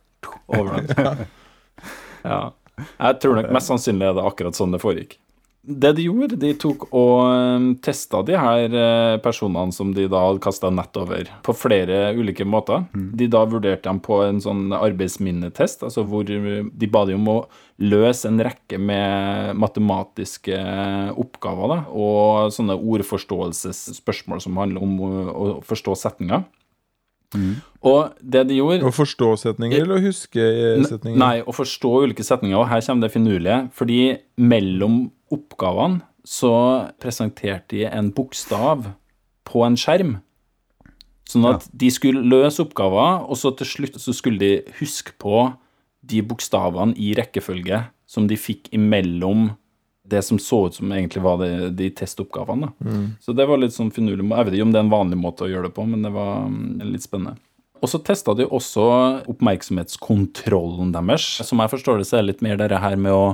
Over 0.48 0.80
dem. 0.80 1.26
Ja. 2.24 2.38
Jeg 2.80 3.18
tror 3.22 3.36
nok 3.38 3.52
mest 3.54 3.70
sannsynlig 3.70 4.08
er 4.08 4.16
det 4.16 4.24
akkurat 4.26 4.56
sånn 4.56 4.72
det 4.74 4.80
foregikk. 4.82 5.18
Det 5.64 5.94
de 5.96 6.04
gjorde, 6.04 6.36
de 6.36 6.50
tok 6.60 6.82
og 6.92 7.68
testa 7.84 8.20
de 8.26 8.34
her 8.36 8.74
eh, 8.76 9.16
personene 9.24 9.72
som 9.72 9.94
de 9.96 10.04
da 10.12 10.20
hadde 10.26 10.42
kasta 10.44 10.68
nett 10.68 10.96
over, 11.00 11.30
på 11.46 11.54
flere 11.56 12.10
ulike 12.18 12.44
måter. 12.44 12.84
De 12.92 13.28
da 13.32 13.46
vurderte 13.48 13.88
dem 13.88 14.02
på 14.04 14.20
en 14.26 14.42
sånn 14.44 14.74
arbeidsminnetest, 14.76 15.86
altså 15.88 16.04
hvor 16.04 16.28
de 16.28 16.90
ba 16.92 17.06
de 17.08 17.16
om 17.16 17.30
å 17.32 17.38
løse 17.80 18.28
en 18.28 18.42
rekke 18.44 18.76
med 18.76 19.56
matematiske 19.56 20.58
oppgaver, 21.16 21.72
da, 21.72 21.78
og 21.96 22.52
sånne 22.54 22.76
ordforståelsesspørsmål 22.76 24.44
som 24.44 24.60
handler 24.60 24.84
om 24.84 25.00
å 25.00 25.48
forstå 25.64 25.96
setninger. 26.04 26.44
Og 27.84 28.14
det 28.20 28.46
de 28.48 28.56
gjorde 28.56 28.88
Å 28.88 28.92
forstå 28.94 29.30
setninger 29.42 29.82
eller 29.82 29.98
å 29.98 30.04
huske 30.06 30.40
eh, 30.40 30.84
setninger? 30.88 31.18
Nei, 31.20 31.36
å 31.44 31.52
forstå 31.54 31.90
ulike 32.06 32.24
setninger, 32.24 32.56
og 32.56 32.68
her 32.70 32.84
kommer 32.86 33.06
det 33.06 33.14
finurlige. 33.14 33.58
Fordi 33.76 34.00
mellom 34.40 35.00
oppgavene 35.34 36.00
så 36.24 36.54
presenterte 37.02 37.74
de 37.74 37.84
en 37.90 38.08
bokstav 38.14 38.88
på 39.44 39.64
en 39.66 39.76
skjerm. 39.76 40.16
Sånn 41.28 41.44
at 41.48 41.66
de 41.72 41.90
skulle 41.92 42.24
løse 42.24 42.62
oppgaver, 42.64 43.26
og 43.28 43.36
så 43.40 43.52
til 43.56 43.68
slutt 43.68 44.00
så 44.00 44.12
skulle 44.16 44.40
de 44.40 44.78
huske 44.80 45.12
på 45.20 45.46
de 46.04 46.20
bokstavene 46.24 46.96
i 47.00 47.12
rekkefølge 47.16 47.84
som 48.08 48.28
de 48.28 48.36
fikk 48.40 48.68
imellom 48.76 49.50
det 50.04 50.20
som 50.22 50.38
så 50.38 50.66
ut 50.66 50.76
som 50.76 50.92
egentlig 50.92 51.22
var 51.24 51.40
det, 51.40 51.70
de 51.78 51.88
testoppgavene. 51.96 52.68
Da. 52.76 53.00
Så 53.24 53.32
det 53.32 53.46
var 53.48 53.60
litt 53.60 53.74
sånn 53.74 53.92
finurlig. 53.94 54.26
Jeg 54.28 54.48
vet 54.48 54.58
ikke 54.58 54.66
om 54.68 54.74
det 54.74 54.80
er 54.82 54.86
en 54.86 54.92
vanlig 54.92 55.18
måte 55.20 55.46
å 55.46 55.50
gjøre 55.50 55.70
det 55.70 55.76
på, 55.78 55.86
men 55.88 56.04
det 56.04 56.12
var 56.12 56.44
mm, 56.50 56.84
litt 56.92 57.06
spennende. 57.06 57.40
Og 57.84 57.90
så 57.90 58.00
testa 58.00 58.32
de 58.36 58.46
også 58.48 58.84
oppmerksomhetskontrollen 59.32 60.92
deres. 60.94 61.26
Som 61.44 61.60
jeg 61.60 61.72
forstår 61.72 62.00
det, 62.00 62.08
så 62.08 62.18
er 62.18 62.24
det 62.24 62.34
litt 62.34 62.44
mer 62.44 62.60
det 62.60 62.80
her 62.80 62.96
med 63.00 63.16
å 63.16 63.26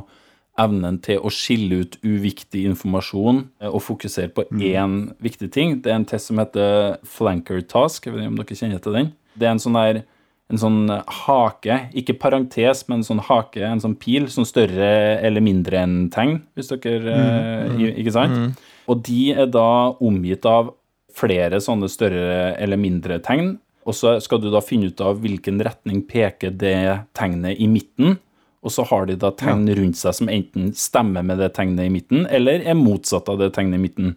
evnen 0.60 0.98
til 1.02 1.22
å 1.22 1.30
skille 1.32 1.82
ut 1.84 1.98
uviktig 2.04 2.64
informasjon 2.68 3.44
eh, 3.62 3.70
og 3.70 3.82
fokusere 3.86 4.32
på 4.34 4.46
én 4.58 4.96
viktig 5.22 5.50
ting. 5.54 5.78
Det 5.82 5.92
er 5.92 6.00
en 6.00 6.08
test 6.08 6.30
som 6.30 6.40
heter 6.42 6.98
flanker 7.06 7.62
task. 7.70 8.06
Jeg 8.06 8.14
vet 8.14 8.24
ikke 8.24 8.32
om 8.32 8.40
dere 8.40 8.58
kjenner 8.62 8.82
til 8.84 8.98
den. 8.98 9.12
Det 9.38 9.46
er 9.46 9.54
en 9.54 9.62
sånn 9.62 9.78
der 9.78 10.02
en 10.50 10.60
sånn 10.60 10.80
hake, 10.90 11.76
ikke 11.96 12.16
parentes, 12.18 12.82
men 12.88 13.00
en 13.00 13.06
sånn 13.06 13.22
hake, 13.28 13.62
en 13.66 13.82
sånn 13.82 13.96
pil, 14.00 14.26
sånn 14.32 14.48
større 14.48 14.90
eller 15.22 15.44
mindre 15.44 15.78
enn 15.84 15.96
tegn, 16.12 16.40
hvis 16.58 16.72
dere 16.72 17.14
mm, 17.14 17.74
mm, 17.76 17.82
Ikke 18.02 18.14
sant? 18.14 18.62
Og 18.90 19.02
de 19.06 19.30
er 19.36 19.50
da 19.52 19.94
omgitt 20.02 20.46
av 20.48 20.72
flere 21.14 21.60
sånne 21.62 21.90
større 21.90 22.54
eller 22.58 22.80
mindre 22.80 23.20
tegn, 23.22 23.54
og 23.86 23.96
så 23.96 24.16
skal 24.22 24.42
du 24.42 24.50
da 24.52 24.60
finne 24.62 24.90
ut 24.90 25.00
av 25.02 25.22
hvilken 25.22 25.62
retning 25.64 26.02
peker 26.08 26.52
det 26.54 27.06
tegnet 27.16 27.58
i 27.62 27.68
midten, 27.70 28.18
og 28.60 28.74
så 28.74 28.84
har 28.90 29.06
de 29.08 29.16
da 29.16 29.30
tegn 29.32 29.64
rundt 29.78 29.96
seg 29.96 30.18
som 30.18 30.28
enten 30.28 30.74
stemmer 30.76 31.24
med 31.24 31.38
det 31.40 31.54
tegnet 31.56 31.86
i 31.88 31.92
midten, 31.92 32.26
eller 32.28 32.60
er 32.60 32.76
motsatt 32.76 33.30
av 33.32 33.38
det 33.40 33.54
tegnet 33.56 33.78
i 33.78 33.84
midten. 33.86 34.16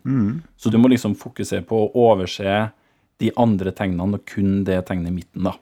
Så 0.60 0.70
du 0.74 0.78
må 0.82 0.92
liksom 0.92 1.16
fokusere 1.16 1.64
på 1.70 1.80
å 1.80 1.92
overse 2.12 2.58
de 3.24 3.32
andre 3.40 3.72
tegnene 3.72 4.18
og 4.20 4.26
kun 4.28 4.66
det 4.68 4.82
tegnet 4.90 5.14
i 5.14 5.16
midten, 5.22 5.48
da. 5.48 5.56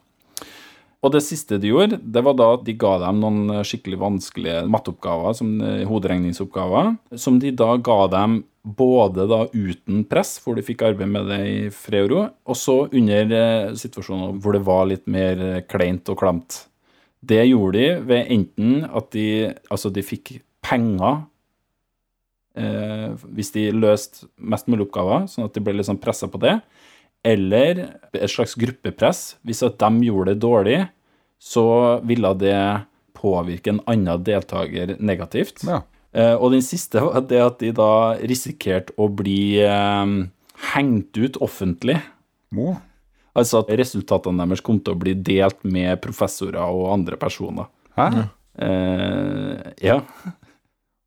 Og 1.02 1.14
det 1.16 1.24
siste 1.26 1.58
de 1.58 1.72
gjorde, 1.72 1.98
det 1.98 2.22
var 2.22 2.36
da 2.38 2.52
at 2.56 2.66
de 2.68 2.76
ga 2.78 2.94
dem 3.02 3.22
noen 3.24 3.56
eh, 3.56 3.64
skikkelig 3.66 3.98
vanskelige 4.04 4.62
matteoppgaver, 4.70 5.34
som 5.38 5.56
eh, 5.66 5.82
hoderegningsoppgaver, 5.90 6.94
som 7.18 7.40
de 7.42 7.54
da 7.58 7.74
ga 7.82 8.04
dem 8.14 8.44
både 8.62 9.26
da 9.26 9.40
uten 9.50 10.04
press, 10.06 10.36
hvor 10.44 10.58
de 10.58 10.66
fikk 10.66 10.84
arbeide 10.86 11.10
med 11.10 11.32
det 11.32 11.40
i 11.50 11.58
fred 11.74 12.06
og 12.06 12.12
ro, 12.14 12.26
og 12.46 12.60
så 12.60 12.78
under 12.86 13.34
eh, 13.40 13.74
situasjoner 13.82 14.38
hvor 14.38 14.58
det 14.58 14.62
var 14.68 14.86
litt 14.92 15.10
mer 15.10 15.64
kleint 15.72 16.12
og 16.14 16.22
klamt. 16.22 16.66
Det 17.22 17.42
gjorde 17.50 17.78
de 17.78 17.90
ved 18.06 18.32
enten 18.34 18.86
at 18.86 19.12
de, 19.14 19.28
altså 19.74 19.90
de 19.94 20.06
fikk 20.06 20.36
penger 20.66 21.24
eh, 22.58 23.10
hvis 23.34 23.54
de 23.58 23.68
løste 23.74 24.30
mest 24.38 24.70
mulig 24.70 24.88
oppgaver, 24.88 25.26
sånn 25.30 25.50
at 25.50 25.58
de 25.58 25.66
ble 25.66 25.76
litt 25.78 25.90
sånn 25.90 26.02
pressa 26.02 26.30
på 26.30 26.42
det, 26.42 26.60
eller 27.24 27.84
et 28.14 28.32
slags 28.32 28.56
gruppepress. 28.60 29.36
Hvis 29.46 29.64
at 29.66 29.80
de 29.82 30.08
gjorde 30.08 30.34
det 30.34 30.44
dårlig, 30.44 30.80
så 31.42 31.66
ville 32.08 32.34
det 32.42 32.60
påvirke 33.18 33.74
en 33.74 33.82
annen 33.90 34.24
deltaker 34.26 34.96
negativt. 35.00 35.64
Ja. 35.68 35.84
Eh, 36.12 36.36
og 36.36 36.52
den 36.56 36.64
siste 36.66 37.04
var 37.06 37.24
det 37.30 37.42
at 37.42 37.60
de 37.62 37.72
da 37.76 37.92
risikerte 38.28 38.96
å 39.00 39.08
bli 39.08 39.62
eh, 39.64 40.16
hengt 40.74 41.20
ut 41.22 41.40
offentlig. 41.44 42.00
Mo. 42.52 42.76
Altså 43.38 43.62
at 43.62 43.72
resultatene 43.80 44.44
deres 44.44 44.64
kom 44.66 44.82
til 44.84 44.98
å 44.98 45.00
bli 45.00 45.16
delt 45.16 45.62
med 45.64 46.02
professorer 46.04 46.60
og 46.66 46.90
andre 46.98 47.20
personer. 47.20 47.70
Hæ? 47.96 48.26
Eh, 48.62 49.72
ja. 49.88 50.02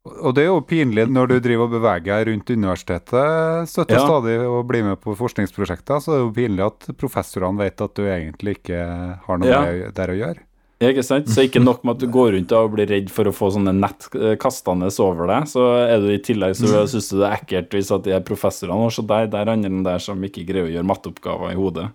Og 0.05 0.35
det 0.37 0.43
er 0.45 0.51
jo 0.51 0.61
pinlig 0.69 1.07
når 1.09 1.31
du 1.31 1.35
driver 1.41 1.65
og 1.65 1.77
beveger 1.79 2.11
deg 2.11 2.27
rundt 2.29 2.51
universitetet 2.53 3.69
støtter 3.71 3.97
Ja. 3.97 4.03
stadig 4.05 4.35
og 4.45 4.67
blir 4.69 4.85
med 4.85 5.01
på 5.01 5.15
forskningsprosjekter, 5.17 5.97
så 6.03 6.13
er 6.13 6.19
det 6.19 6.25
jo 6.27 6.35
pinlig 6.37 6.67
at 6.67 6.97
professorene 7.01 7.59
vet 7.59 7.81
at 7.81 7.95
du 7.97 8.03
egentlig 8.05 8.59
ikke 8.59 8.83
har 9.25 9.39
noe 9.39 9.49
Ja. 9.49 9.91
der 9.91 10.13
å 10.13 10.19
gjøre. 10.19 10.43
Ja, 10.83 10.91
Ikke 10.91 11.05
sant? 11.07 11.29
Så 11.29 11.41
ikke 11.49 11.63
nok 11.63 11.85
med 11.85 11.95
at 11.97 12.01
du 12.01 12.07
går 12.13 12.33
rundt 12.35 12.53
og 12.53 12.73
blir 12.75 12.87
redd 12.91 13.09
for 13.09 13.25
å 13.25 13.33
få 13.33 13.49
sånne 13.55 13.73
nett 13.73 14.09
eh, 14.15 14.35
kastende 14.37 14.91
over 15.01 15.27
deg, 15.31 15.49
så 15.49 15.89
er 15.89 16.01
du 16.03 16.11
i 16.13 16.19
tillegg 16.19 16.53
så 16.59 16.85
syns 16.91 17.09
du 17.09 17.21
det 17.23 17.31
er 17.31 17.39
ekkelt 17.39 17.71
hvis 17.71 17.93
at 17.95 18.05
de 18.05 18.13
er 18.13 18.21
professorene 18.21 18.85
og 18.85 18.93
så 18.93 19.07
der, 19.07 19.27
der 19.33 19.49
andre 19.49 19.71
enn 19.71 19.85
der 19.87 19.99
som 19.99 20.21
ikke 20.21 20.45
greier 20.45 20.67
å 20.69 20.75
gjøre 20.75 20.85
matteoppgaver 20.91 21.53
i 21.55 21.57
hodet. 21.57 21.89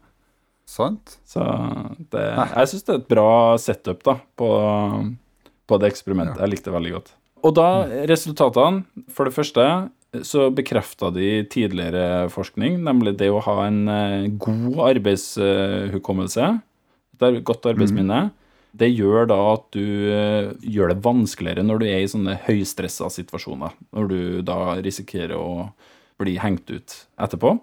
Sant? 0.65 1.19
Så 1.25 1.43
det, 2.09 2.25
jeg 2.55 2.71
syns 2.71 2.85
det 2.87 2.95
er 2.95 2.99
et 3.03 3.07
bra 3.11 3.29
setup 3.61 4.03
da, 4.03 4.17
på, 4.39 4.49
på 5.67 5.79
det 5.79 5.91
eksperimentet. 5.93 6.39
Jeg 6.39 6.49
likte 6.55 6.71
det 6.71 6.77
veldig 6.79 6.95
godt. 6.97 7.13
Og 7.45 7.55
da, 7.55 7.69
resultatene 8.09 9.07
For 9.13 9.29
det 9.29 9.35
første 9.37 9.65
så 10.25 10.47
bekrefta 10.49 11.11
de 11.13 11.43
tidligere 11.53 12.29
forskning, 12.33 12.79
nemlig 12.81 13.13
det 13.19 13.27
å 13.29 13.43
ha 13.45 13.67
en 13.67 13.83
eh, 13.93 14.23
god 14.41 14.79
arbeidshukommelse, 14.87 16.47
et 17.19 17.43
godt 17.45 17.67
arbeidsminne. 17.69 18.31
Det 18.73 18.89
gjør 18.89 19.27
da 19.29 19.37
at 19.51 19.67
du 19.75 20.09
eh, 20.09 20.49
gjør 20.65 20.95
det 20.95 21.03
vanskeligere 21.05 21.65
når 21.65 21.83
du 21.83 21.85
er 21.91 22.01
i 22.01 22.09
sånne 22.09 22.39
høystressa 22.47 23.11
situasjoner. 23.13 23.75
Når 23.93 24.09
du 24.09 24.19
da 24.49 24.59
risikerer 24.81 25.37
å 25.37 25.69
bli 26.17 26.39
hengt 26.41 26.69
ut 26.73 26.95
etterpå. 27.21 27.59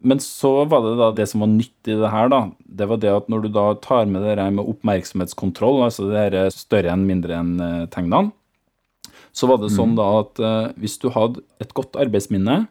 Men 0.00 0.20
så 0.24 0.64
var 0.68 0.84
det 0.84 0.94
da 0.96 1.10
det 1.16 1.26
som 1.28 1.42
var 1.44 1.50
nytt 1.52 1.88
i 1.88 1.96
det 2.00 2.12
her, 2.12 2.30
da. 2.32 2.42
Det 2.64 2.88
var 2.88 3.00
det 3.02 3.10
at 3.12 3.32
når 3.32 3.44
du 3.44 3.50
da 3.52 3.66
tar 3.84 4.08
med 4.08 4.24
det 4.24 4.36
her 4.38 4.52
med 4.52 4.68
oppmerksomhetskontroll, 4.68 5.82
altså 5.84 6.08
det 6.08 6.22
her 6.24 6.52
større 6.54 6.94
enn 6.94 7.04
mindre 7.08 7.36
enn 7.36 7.56
eh, 7.60 7.88
tegnene, 7.92 8.32
så 9.32 9.48
var 9.50 9.60
det 9.62 9.72
sånn 9.74 9.96
da 9.98 10.06
at 10.20 10.40
uh, 10.42 10.72
hvis 10.80 10.98
du 11.02 11.08
hadde 11.14 11.44
et 11.62 11.72
godt 11.76 11.98
arbeidsminne, 12.00 12.64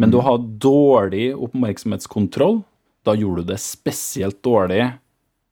men 0.00 0.10
du 0.10 0.18
hadde 0.24 0.56
dårlig 0.62 1.28
oppmerksomhetskontroll, 1.36 2.62
da 3.06 3.14
gjorde 3.18 3.44
du 3.44 3.52
det 3.52 3.60
spesielt 3.62 4.40
dårlig 4.42 4.88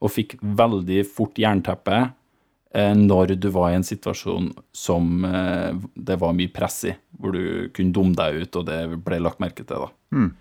og 0.02 0.10
fikk 0.10 0.34
veldig 0.42 1.04
fort 1.06 1.38
jernteppe 1.38 1.98
uh, 2.08 2.94
når 2.98 3.36
du 3.38 3.48
var 3.54 3.70
i 3.70 3.78
en 3.78 3.86
situasjon 3.86 4.50
som 4.74 5.26
uh, 5.28 5.76
det 5.94 6.18
var 6.22 6.34
mye 6.38 6.50
press 6.52 6.82
i, 6.90 6.96
hvor 7.20 7.36
du 7.36 7.68
kunne 7.76 7.94
dumme 7.94 8.18
deg 8.18 8.42
ut, 8.42 8.58
og 8.58 8.66
det 8.70 8.80
ble 9.04 9.20
lagt 9.22 9.42
merke 9.42 9.62
til, 9.62 9.86
da. 9.86 9.92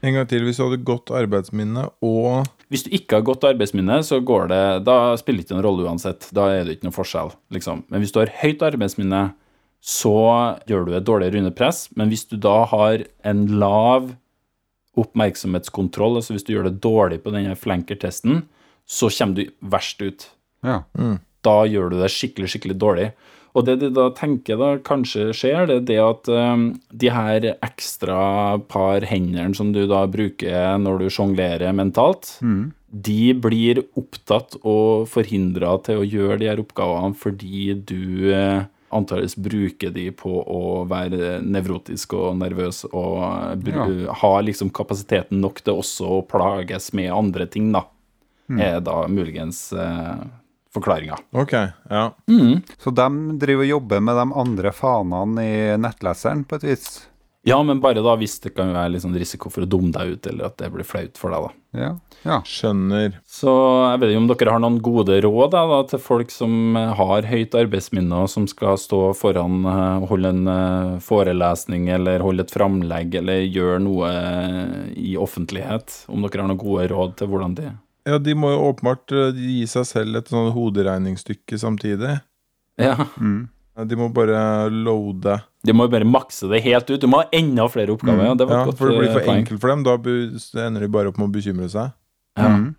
En 0.03 0.15
gang 0.17 0.27
til, 0.27 0.43
hvis 0.43 0.57
du 0.59 0.65
hadde 0.65 0.81
godt 0.83 1.13
arbeidsminne 1.15 1.85
og 2.03 2.49
Hvis 2.71 2.83
du 2.83 2.89
ikke 2.95 3.19
har 3.19 3.27
godt 3.27 3.45
arbeidsminne, 3.47 4.01
så 4.03 4.19
går 4.19 4.49
det 4.51 4.63
Da 4.87 5.15
spiller 5.19 5.39
det 5.39 5.45
ikke 5.45 5.55
noen 5.55 5.63
rolle 5.63 5.85
uansett. 5.87 6.27
Da 6.35 6.49
er 6.51 6.65
det 6.65 6.75
ikke 6.75 6.89
noe 6.89 6.95
forskjell, 6.95 7.31
liksom. 7.55 7.85
Men 7.87 8.03
hvis 8.03 8.11
du 8.11 8.19
har 8.19 8.33
høyt 8.41 8.65
arbeidsminne, 8.67 9.21
så 9.81 10.15
gjør 10.69 10.85
du 10.85 10.93
et 10.95 11.05
dårligere 11.07 11.41
underpress. 11.41 11.87
Men 11.97 12.11
hvis 12.11 12.27
du 12.29 12.37
da 12.41 12.61
har 12.69 13.05
en 13.27 13.45
lav 13.61 14.11
oppmerksomhetskontroll, 15.01 16.19
altså 16.19 16.35
hvis 16.35 16.45
du 16.45 16.53
gjør 16.53 16.69
det 16.69 16.81
dårlig 16.83 17.21
på 17.23 17.33
denne 17.33 17.57
flanker-testen, 17.57 18.43
så 18.85 19.09
kommer 19.17 19.39
du 19.39 19.51
verst 19.73 20.01
ut. 20.03 20.27
Ja. 20.65 20.83
Da 21.41 21.57
gjør 21.65 21.93
du 21.93 22.01
det 22.01 22.11
skikkelig, 22.13 22.51
skikkelig 22.53 22.77
dårlig. 22.77 23.11
Og 23.57 23.65
det 23.67 23.79
de 23.81 23.89
da 23.91 24.05
tenker 24.15 24.59
da 24.59 24.75
kanskje 24.85 25.31
skjer, 25.35 25.65
det 25.67 25.79
er 25.81 25.87
det 25.89 25.97
at 26.03 26.29
um, 26.31 26.67
de 26.93 27.09
her 27.11 27.47
ekstra 27.57 28.59
par 28.71 29.03
hendene 29.09 29.55
som 29.57 29.73
du 29.75 29.83
da 29.89 30.05
bruker 30.11 30.77
når 30.79 31.01
du 31.01 31.09
sjonglerer 31.11 31.75
mentalt, 31.75 32.37
de 32.91 33.33
blir 33.33 33.81
opptatt 33.99 34.55
og 34.61 35.09
forhindra 35.11 35.77
til 35.83 35.99
å 35.99 36.07
gjøre 36.07 36.39
de 36.39 36.51
her 36.51 36.61
oppgavene 36.63 37.15
fordi 37.15 37.73
du 37.87 38.31
eh, 38.35 38.63
antakeligvis 38.91 39.37
bruker 39.39 39.93
de 39.95 40.07
på 40.15 40.31
å 40.41 40.83
være 40.89 41.39
nevrotisk 41.43 42.15
og 42.17 42.37
nervøs 42.41 42.83
og 42.91 43.63
bru 43.63 44.07
ha 44.21 44.33
liksom 44.45 44.71
kapasiteten 44.75 45.41
nok 45.43 45.63
til 45.65 45.81
også 45.81 46.09
å 46.17 46.21
plages 46.27 46.91
med 46.97 47.11
andre 47.15 47.47
ting, 47.51 47.71
da. 47.75 47.85
Er 48.51 48.81
da 48.83 49.05
muligens 49.07 49.69
eh, 49.71 50.23
forklaringa. 50.73 51.17
Ok, 51.31 51.53
ja. 51.89 52.03
Så 52.83 52.91
de 52.91 53.37
driver 53.39 53.63
og 53.63 53.69
jobber 53.69 54.03
med 54.03 54.19
de 54.19 54.25
andre 54.43 54.73
fanene 54.75 55.45
i 55.45 55.61
nettleseren 55.79 56.43
på 56.43 56.59
et 56.59 56.67
vis? 56.73 56.89
Ja, 57.43 57.57
men 57.65 57.79
bare 57.81 58.03
da 58.05 58.13
hvis 58.21 58.35
det 58.43 58.51
kan 58.53 58.69
være 58.69 58.93
litt 58.93 59.01
sånn 59.01 59.17
risiko 59.17 59.49
for 59.49 59.65
å 59.65 59.69
dumme 59.69 59.89
deg 59.95 60.13
ut, 60.13 60.27
eller 60.29 60.51
at 60.51 60.59
det 60.61 60.67
blir 60.73 60.85
flaut 60.85 61.17
for 61.17 61.33
deg, 61.33 61.47
da. 61.47 61.61
Ja. 61.81 61.89
ja. 62.21 62.37
Skjønner. 62.45 63.15
Så 63.25 63.49
jeg 63.49 64.01
vet 64.01 64.11
ikke 64.11 64.21
om 64.21 64.27
dere 64.29 64.53
har 64.53 64.61
noen 64.61 64.77
gode 64.85 65.17
råd 65.25 65.53
da, 65.55 65.63
da, 65.71 65.79
til 65.89 66.03
folk 66.03 66.33
som 66.33 66.77
har 66.77 67.25
høyt 67.31 67.55
arbeidsminne, 67.57 68.19
og 68.21 68.29
som 68.29 68.45
skal 68.49 68.77
stå 68.77 68.99
foran 69.17 69.65
og 69.65 70.05
holde 70.11 70.33
en 70.35 70.51
eh, 70.53 70.91
forelesning 71.01 71.89
eller 71.95 72.21
holde 72.25 72.45
et 72.45 72.53
framlegg 72.53 73.17
eller 73.23 73.47
gjøre 73.47 73.79
noe 73.87 74.11
eh, 74.11 74.75
i 75.01 75.15
offentlighet. 75.17 76.03
Om 76.13 76.27
dere 76.27 76.43
har 76.43 76.51
noen 76.51 76.61
gode 76.61 76.91
råd 76.93 77.15
til 77.21 77.31
hvordan 77.31 77.57
de 77.57 77.71
Ja, 78.09 78.21
de 78.21 78.37
må 78.37 78.53
jo 78.53 78.67
åpenbart 78.67 79.15
eh, 79.17 79.41
gi 79.41 79.65
seg 79.71 79.89
selv 79.89 80.21
et 80.21 80.29
sånn 80.29 80.53
hoderegningsstykke 80.53 81.57
samtidig. 81.61 82.19
Ja. 82.81 82.99
Mm. 83.17 83.49
De 83.87 83.95
må 83.95 84.09
bare 84.13 84.69
loade. 84.69 85.37
De 85.63 85.73
må 85.73 85.85
bare 85.89 86.03
makse 86.05 86.49
det 86.51 86.59
helt 86.65 86.89
ut. 86.91 86.99
Du 86.99 87.07
må 87.07 87.21
ha 87.21 87.29
enda 87.31 87.67
flere 87.71 87.93
oppgaver. 87.95 88.25
Ja, 88.27 88.33
det 88.35 88.47
var 88.49 88.57
Ja, 88.59 88.65
godt 88.65 88.77
for 88.77 88.89
det 88.91 88.97
blir 88.99 89.09
eh, 89.09 89.13
for 89.13 89.21
poeng. 89.25 89.37
enkelt 89.45 89.61
for 89.61 89.67
dem. 89.71 89.83
Da 89.83 90.65
ender 90.67 90.79
de 90.81 90.87
bare 90.91 91.07
opp 91.07 91.17
med 91.17 91.29
å 91.29 91.33
bekymre 91.33 91.69
seg. 91.71 91.93
Ja, 92.37 92.47
Mm. 92.49 92.75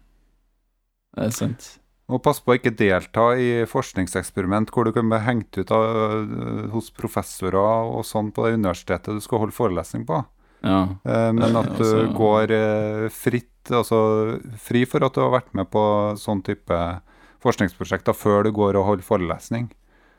det 1.17 1.25
er 1.25 1.31
sant. 1.31 1.79
Og 2.09 2.23
pass 2.23 2.41
på 2.41 2.53
å 2.53 2.59
ikke 2.59 2.77
delta 2.77 3.31
i 3.41 3.65
forskningseksperiment 3.65 4.69
hvor 4.71 4.85
du 4.85 4.93
kan 4.93 5.09
bli 5.09 5.19
hengt 5.25 5.57
ut 5.57 5.71
av, 5.71 5.83
øh, 5.83 6.71
hos 6.71 6.91
professorer 6.91 7.55
og 7.89 8.05
sånn 8.05 8.31
på 8.33 8.45
det 8.45 8.59
universitetet 8.59 9.15
du 9.17 9.21
skal 9.21 9.39
holde 9.39 9.53
forelesning 9.57 10.05
på. 10.05 10.25
Ja. 10.63 10.89
Eh, 11.07 11.33
men 11.33 11.57
at 11.57 11.77
du 11.79 11.85
altså- 11.85 12.15
går 12.15 12.51
eh, 12.51 13.09
fritt, 13.09 13.49
altså 13.71 14.39
fri 14.59 14.85
for 14.85 15.03
at 15.05 15.15
du 15.15 15.21
har 15.21 15.41
vært 15.41 15.55
med 15.55 15.71
på 15.71 16.13
sånn 16.19 16.43
type 16.45 17.01
forskningsprosjekter 17.43 18.13
før 18.15 18.45
du 18.45 18.53
går 18.53 18.77
og 18.77 18.85
holder 18.87 19.03
forelesning. 19.03 19.71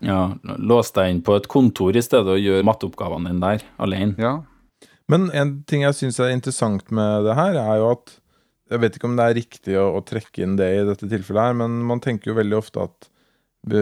Ja. 0.06 0.24
Lås 0.60 0.92
deg 0.96 1.12
inn 1.12 1.22
på 1.26 1.38
et 1.38 1.48
kontor 1.52 1.96
i 1.96 2.04
stedet 2.04 2.36
og 2.36 2.42
gjør 2.42 2.66
matteoppgavene 2.68 3.32
dine 3.32 3.54
der, 3.54 3.64
alene. 3.84 4.18
Ja. 4.22 4.34
Men 5.12 5.30
en 5.36 5.56
ting 5.68 5.84
jeg 5.86 5.98
syns 5.98 6.20
er 6.24 6.34
interessant 6.34 6.92
med 6.96 7.28
det 7.28 7.38
her, 7.38 7.60
er 7.60 7.82
jo 7.82 7.94
at 7.96 8.20
Jeg 8.72 8.80
vet 8.80 8.96
ikke 8.98 9.06
om 9.06 9.18
det 9.20 9.26
er 9.28 9.36
riktig 9.38 9.74
å, 9.78 9.90
å 10.00 10.00
trekke 10.02 10.42
inn 10.42 10.54
det 10.58 10.70
i 10.74 10.86
dette 10.88 11.06
tilfellet 11.06 11.50
her, 11.52 11.58
men 11.60 11.82
man 11.86 12.00
tenker 12.02 12.32
jo 12.32 12.38
veldig 12.40 12.56
ofte 12.58 12.86
at 12.88 13.10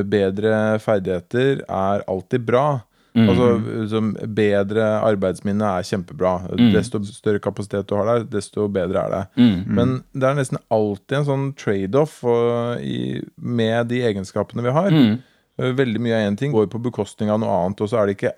bedre 0.09 0.79
ferdigheter 0.83 1.61
er 1.63 2.03
alltid 2.11 2.43
bra. 2.49 2.81
Mm. 3.13 3.29
Altså 3.29 3.47
som 3.91 4.11
bedre 4.35 4.85
arbeidsminne 5.03 5.69
er 5.77 5.87
kjempebra. 5.87 6.33
Mm. 6.49 6.69
Desto 6.75 7.01
større 7.07 7.41
kapasitet 7.43 7.89
du 7.89 7.95
har 7.97 8.09
der, 8.09 8.27
desto 8.31 8.67
bedre 8.71 9.05
er 9.05 9.15
det. 9.15 9.23
Mm. 9.41 9.57
Men 9.79 9.95
det 10.11 10.27
er 10.27 10.37
nesten 10.41 10.61
alltid 10.71 11.17
en 11.19 11.27
sånn 11.29 11.49
trade-off 11.59 12.21
med 12.25 13.91
de 13.91 14.03
egenskapene 14.11 14.65
vi 14.65 14.75
har. 14.75 14.95
Mm. 15.61 15.75
Veldig 15.77 16.01
mye 16.01 16.17
av 16.17 16.27
én 16.27 16.37
ting 16.39 16.53
går 16.53 16.69
på 16.71 16.81
bekostning 16.81 17.29
av 17.29 17.41
noe 17.43 17.53
annet, 17.53 17.81
og 17.83 17.91
så 17.91 18.01
er 18.01 18.09
det 18.09 18.17
ikke 18.17 18.37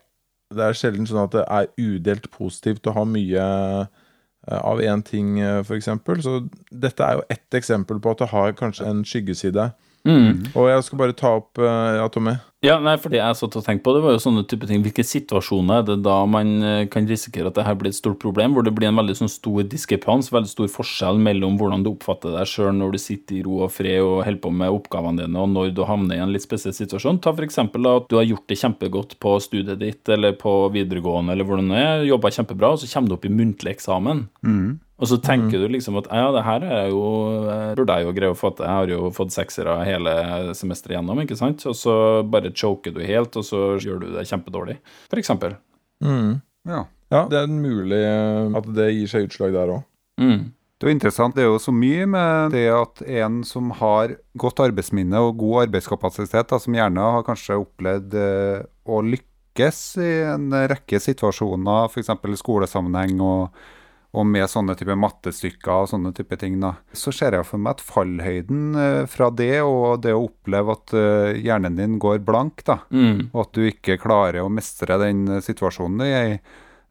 Det 0.54 0.62
er 0.62 0.76
sjelden 0.78 1.08
sånn 1.10 1.24
at 1.24 1.34
det 1.34 1.44
er 1.50 1.70
udelt 1.82 2.28
positivt 2.30 2.86
å 2.86 2.94
ha 2.94 3.04
mye 3.10 3.42
eh, 3.42 4.60
av 4.60 4.82
én 4.84 5.02
ting, 5.02 5.40
f.eks. 5.40 5.88
Så 6.22 6.34
dette 6.70 7.02
er 7.02 7.18
jo 7.18 7.24
ett 7.34 7.58
eksempel 7.58 7.98
på 8.04 8.12
at 8.14 8.22
det 8.22 8.28
har 8.30 8.54
kanskje 8.60 8.86
en 8.86 9.02
skyggeside. 9.08 9.72
Mm. 10.06 10.52
Og 10.54 10.68
jeg 10.70 10.84
skal 10.86 11.00
bare 11.00 11.16
ta 11.18 11.32
opp 11.40 11.58
eh, 11.58 11.96
Ja, 11.98 12.06
Tommy. 12.12 12.36
Ja, 12.64 12.78
nei, 12.80 12.94
for 12.96 13.12
det 13.12 13.20
jeg 13.20 13.36
satt 13.36 13.56
og 13.60 13.66
tenkte 13.66 13.84
på, 13.84 13.92
det 13.92 14.02
var 14.06 14.14
jo 14.16 14.22
sånne 14.24 14.46
type 14.48 14.68
ting. 14.70 14.80
Hvilke 14.86 15.04
situasjoner 15.04 15.82
er 15.82 15.88
det 15.90 15.98
da 16.06 16.22
man 16.24 16.54
eh, 16.64 16.86
kan 16.92 17.04
risikere 17.10 17.50
at 17.52 17.58
det 17.58 17.66
her 17.68 17.76
blir 17.76 17.92
et 17.92 17.98
stort 17.98 18.22
problem, 18.22 18.56
hvor 18.56 18.64
det 18.64 18.72
blir 18.78 18.88
en 18.88 19.02
veldig 19.02 19.18
sånn 19.20 19.32
stor 19.32 19.66
diskrepans, 19.68 20.32
veldig 20.32 20.52
stor 20.52 20.70
forskjell 20.72 21.20
mellom 21.26 21.58
hvordan 21.60 21.84
du 21.84 21.92
oppfatter 21.92 22.32
deg 22.38 22.48
sjøl 22.48 22.72
når 22.78 22.96
du 22.96 23.02
sitter 23.04 23.42
i 23.42 23.44
ro 23.44 23.58
og 23.66 23.74
fred 23.76 24.00
og 24.00 24.22
holder 24.24 24.40
på 24.46 24.54
med 24.62 24.78
oppgavene 24.78 25.26
dine, 25.26 25.44
og 25.44 25.52
når 25.52 25.74
du 25.76 25.84
havner 25.90 26.16
i 26.16 26.24
en 26.24 26.32
litt 26.32 26.48
spesiell 26.48 26.76
situasjon. 26.78 27.20
Ta 27.20 27.36
eksempel 27.44 27.90
at 27.92 28.08
du 28.08 28.16
har 28.22 28.30
gjort 28.30 28.48
det 28.48 28.60
kjempegodt 28.62 29.18
på 29.20 29.36
studiet 29.44 29.84
ditt 29.84 30.14
eller 30.16 30.38
på 30.40 30.56
videregående 30.72 31.36
eller 31.36 31.50
hvordan 31.50 31.76
det 31.76 31.84
er, 31.84 32.08
jobba 32.14 32.32
kjempebra, 32.32 32.72
og 32.72 32.80
så 32.80 32.88
kommer 32.94 33.12
du 33.12 33.18
opp 33.18 33.28
i 33.28 33.36
muntlig 33.42 33.76
eksamen. 33.76 34.28
Mm. 34.48 34.80
Og 35.04 35.10
så 35.12 35.18
tenker 35.20 35.60
du 35.60 35.68
liksom 35.68 35.98
at 36.00 36.08
ja, 36.08 36.30
det 36.32 36.46
her 36.46 36.64
er 36.64 36.86
jo, 36.88 37.04
eh, 37.52 37.74
burde 37.76 37.98
jeg 38.00 38.08
jo 38.08 38.16
greie 38.16 38.32
å 38.32 38.40
få 38.40 38.54
til. 38.56 38.64
Jeg 38.64 38.80
har 38.80 38.94
jo 38.94 39.12
fått 39.12 39.36
seksere 39.36 39.76
hele 39.84 40.14
semesteret 40.56 40.96
gjennom, 40.96 41.20
ikke 41.26 41.36
sant? 41.36 41.66
Og 41.68 41.76
så 41.76 41.96
bare 42.24 42.54
choker 42.56 42.96
du 42.96 43.02
helt, 43.04 43.36
og 43.36 43.44
så 43.44 43.74
gjør 43.84 44.00
du 44.00 44.10
det 44.14 44.24
kjempedårlig, 44.30 44.78
for 45.12 45.20
eksempel. 45.20 45.58
Mm. 46.04 46.40
ja. 46.72 46.86
Ja, 47.14 47.28
det 47.30 47.44
er 47.44 47.52
mulig 47.52 48.00
eh, 48.00 48.56
at 48.58 48.68
det 48.74 48.88
gir 48.96 49.10
seg 49.12 49.28
utslag 49.28 49.54
der 49.54 49.76
òg. 49.76 49.84
Mm. 50.22 50.48
Det 50.80 50.88
er 50.88 50.90
jo 50.90 50.96
interessant. 50.98 51.36
Det 51.36 51.44
er 51.44 51.52
jo 51.52 51.60
så 51.62 51.74
mye 51.76 52.08
med 52.10 52.56
det 52.56 52.66
at 52.74 53.04
en 53.22 53.44
som 53.48 53.70
har 53.78 54.16
godt 54.40 54.64
arbeidsminne 54.66 55.22
og 55.22 55.38
god 55.44 55.68
arbeidskapasitet, 55.68 56.50
da, 56.50 56.60
som 56.60 56.76
gjerne 56.76 57.12
har 57.18 57.28
kanskje 57.28 57.60
opplevd 57.62 58.18
eh, 58.20 58.66
å 58.90 59.04
lykkes 59.06 59.84
i 60.02 60.12
en 60.32 60.50
rekke 60.72 61.00
situasjoner, 61.00 61.92
f.eks. 61.92 62.10
i 62.10 62.42
skolesammenheng 62.42 63.22
og, 63.22 63.64
og 64.14 64.28
med 64.30 64.46
sånne 64.52 64.76
type 64.78 64.94
mattestykker 65.00 65.72
og 65.74 65.88
sånne 65.90 66.12
type 66.14 66.38
ting, 66.38 66.60
da. 66.62 66.76
så 66.94 67.10
ser 67.12 67.34
jeg 67.34 67.48
for 67.50 67.58
meg 67.58 67.72
at 67.80 67.82
fallhøyden 67.82 68.76
eh, 68.78 69.06
fra 69.10 69.32
det 69.34 69.56
og 69.66 70.04
det 70.06 70.14
å 70.14 70.28
oppleve 70.28 70.76
at 70.78 70.94
eh, 70.94 71.40
hjernen 71.42 71.80
din 71.80 71.96
går 72.00 72.20
blank, 72.28 72.62
da, 72.68 72.76
Mm. 72.94 73.32
og 73.34 73.40
at 73.48 73.54
du 73.58 73.64
ikke 73.66 73.98
klarer 73.98 74.44
å 74.44 74.52
mestre 74.54 75.00
den 75.02 75.24
eh, 75.28 75.42
situasjonen 75.42 76.06
i. 76.06 76.38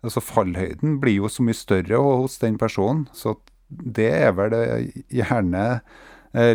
Altså 0.03 0.19
Fallhøyden 0.21 0.97
blir 0.99 1.21
jo 1.21 1.31
så 1.31 1.45
mye 1.47 1.55
større 1.55 2.01
hos 2.03 2.41
den 2.43 2.59
personen, 2.59 3.05
så 3.15 3.37
det 3.71 4.11
er 4.11 4.33
vel 4.35 4.57
gjerne 5.15 5.81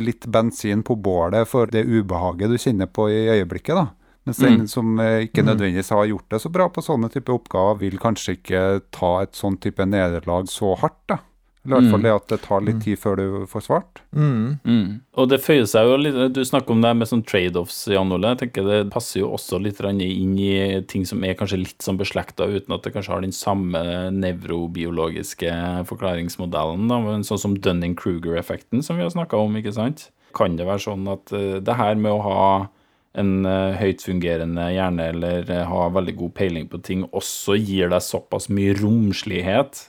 litt 0.04 0.26
bensin 0.28 0.82
på 0.84 0.96
bålet 1.00 1.48
for 1.48 1.70
det 1.72 1.86
ubehaget 1.86 2.50
du 2.52 2.58
kjenner 2.60 2.90
på 2.92 3.08
i 3.14 3.24
øyeblikket. 3.38 3.76
da. 3.78 3.88
Mens 4.28 4.38
den 4.44 4.60
Mm. 4.60 4.68
som 4.68 5.00
eh, 5.00 5.24
ikke 5.28 5.44
nødvendigvis 5.48 5.90
har 5.96 6.06
gjort 6.12 6.30
det 6.30 6.42
så 6.44 6.52
bra 6.52 6.68
på 6.70 6.84
sånne 6.84 7.10
type 7.14 7.32
oppgaver, 7.34 7.80
vil 7.80 7.98
kanskje 7.98 8.36
ikke 8.38 8.82
ta 8.92 9.22
et 9.24 9.32
sånn 9.40 9.58
type 9.60 9.80
nederlag 9.88 10.46
så 10.52 10.76
hardt. 10.78 11.00
da. 11.08 11.20
Eller 11.68 11.80
i 11.80 11.82
hvert 11.82 11.92
fall 11.92 12.00
Mm. 12.00 12.04
det 12.04 12.12
at 12.16 12.28
det 12.32 12.42
tar 12.48 12.62
litt 12.64 12.82
tid 12.82 12.98
før 12.98 13.16
du 13.18 13.46
får 13.46 13.62
svart. 13.66 14.00
Mm. 14.16 14.60
Mm. 14.64 15.02
Og 15.18 15.28
det 15.28 15.42
føyer 15.44 15.66
seg 15.68 15.84
jo 15.90 15.98
litt 15.98 16.32
Du 16.34 16.40
snakker 16.46 16.72
om 16.72 16.82
det 16.82 16.96
med 16.96 17.08
sånn 17.10 17.26
trade-offs, 17.26 17.88
Jan 17.92 18.10
Ole. 18.12 18.36
Jeg 18.38 18.54
tenker 18.54 18.64
Det 18.64 18.90
passer 18.94 19.20
jo 19.20 19.34
også 19.36 19.60
litt 19.62 19.82
inn 19.82 20.38
i 20.40 20.80
ting 20.88 21.04
som 21.06 21.22
er 21.26 21.34
kanskje 21.36 21.58
litt 21.60 21.80
sånn 21.84 21.98
beslekta, 21.98 22.48
uten 22.48 22.74
at 22.74 22.84
det 22.84 22.94
kanskje 22.94 23.10
har 23.12 23.22
den 23.22 23.32
samme 23.36 23.84
nevrobiologiske 24.16 25.52
forklaringsmodellen. 25.90 26.88
Da. 26.88 27.00
Men 27.02 27.24
Sånn 27.28 27.40
som 27.42 27.58
Dunning-Kruger-effekten, 27.58 28.84
som 28.84 28.96
vi 28.98 29.04
har 29.04 29.12
snakka 29.12 29.38
om, 29.38 29.54
ikke 29.60 29.74
sant? 29.74 30.10
Kan 30.34 30.56
det 30.56 30.66
være 30.68 30.84
sånn 30.84 31.08
at 31.12 31.32
eh, 31.34 31.60
det 31.60 31.76
her 31.76 31.96
med 31.96 32.12
å 32.12 32.22
ha 32.24 32.70
en 33.18 33.34
høyt 33.46 33.78
høytfungerende 33.82 34.70
hjerne 34.76 35.12
eller 35.14 35.52
har 35.52 35.70
ha 35.72 35.86
veldig 35.96 36.16
god 36.20 36.34
peiling 36.38 36.68
på 36.72 36.80
ting 36.86 37.06
også 37.12 37.58
gir 37.60 37.90
deg 37.94 38.04
såpass 38.06 38.50
mye 38.54 38.76
romslighet 38.78 39.88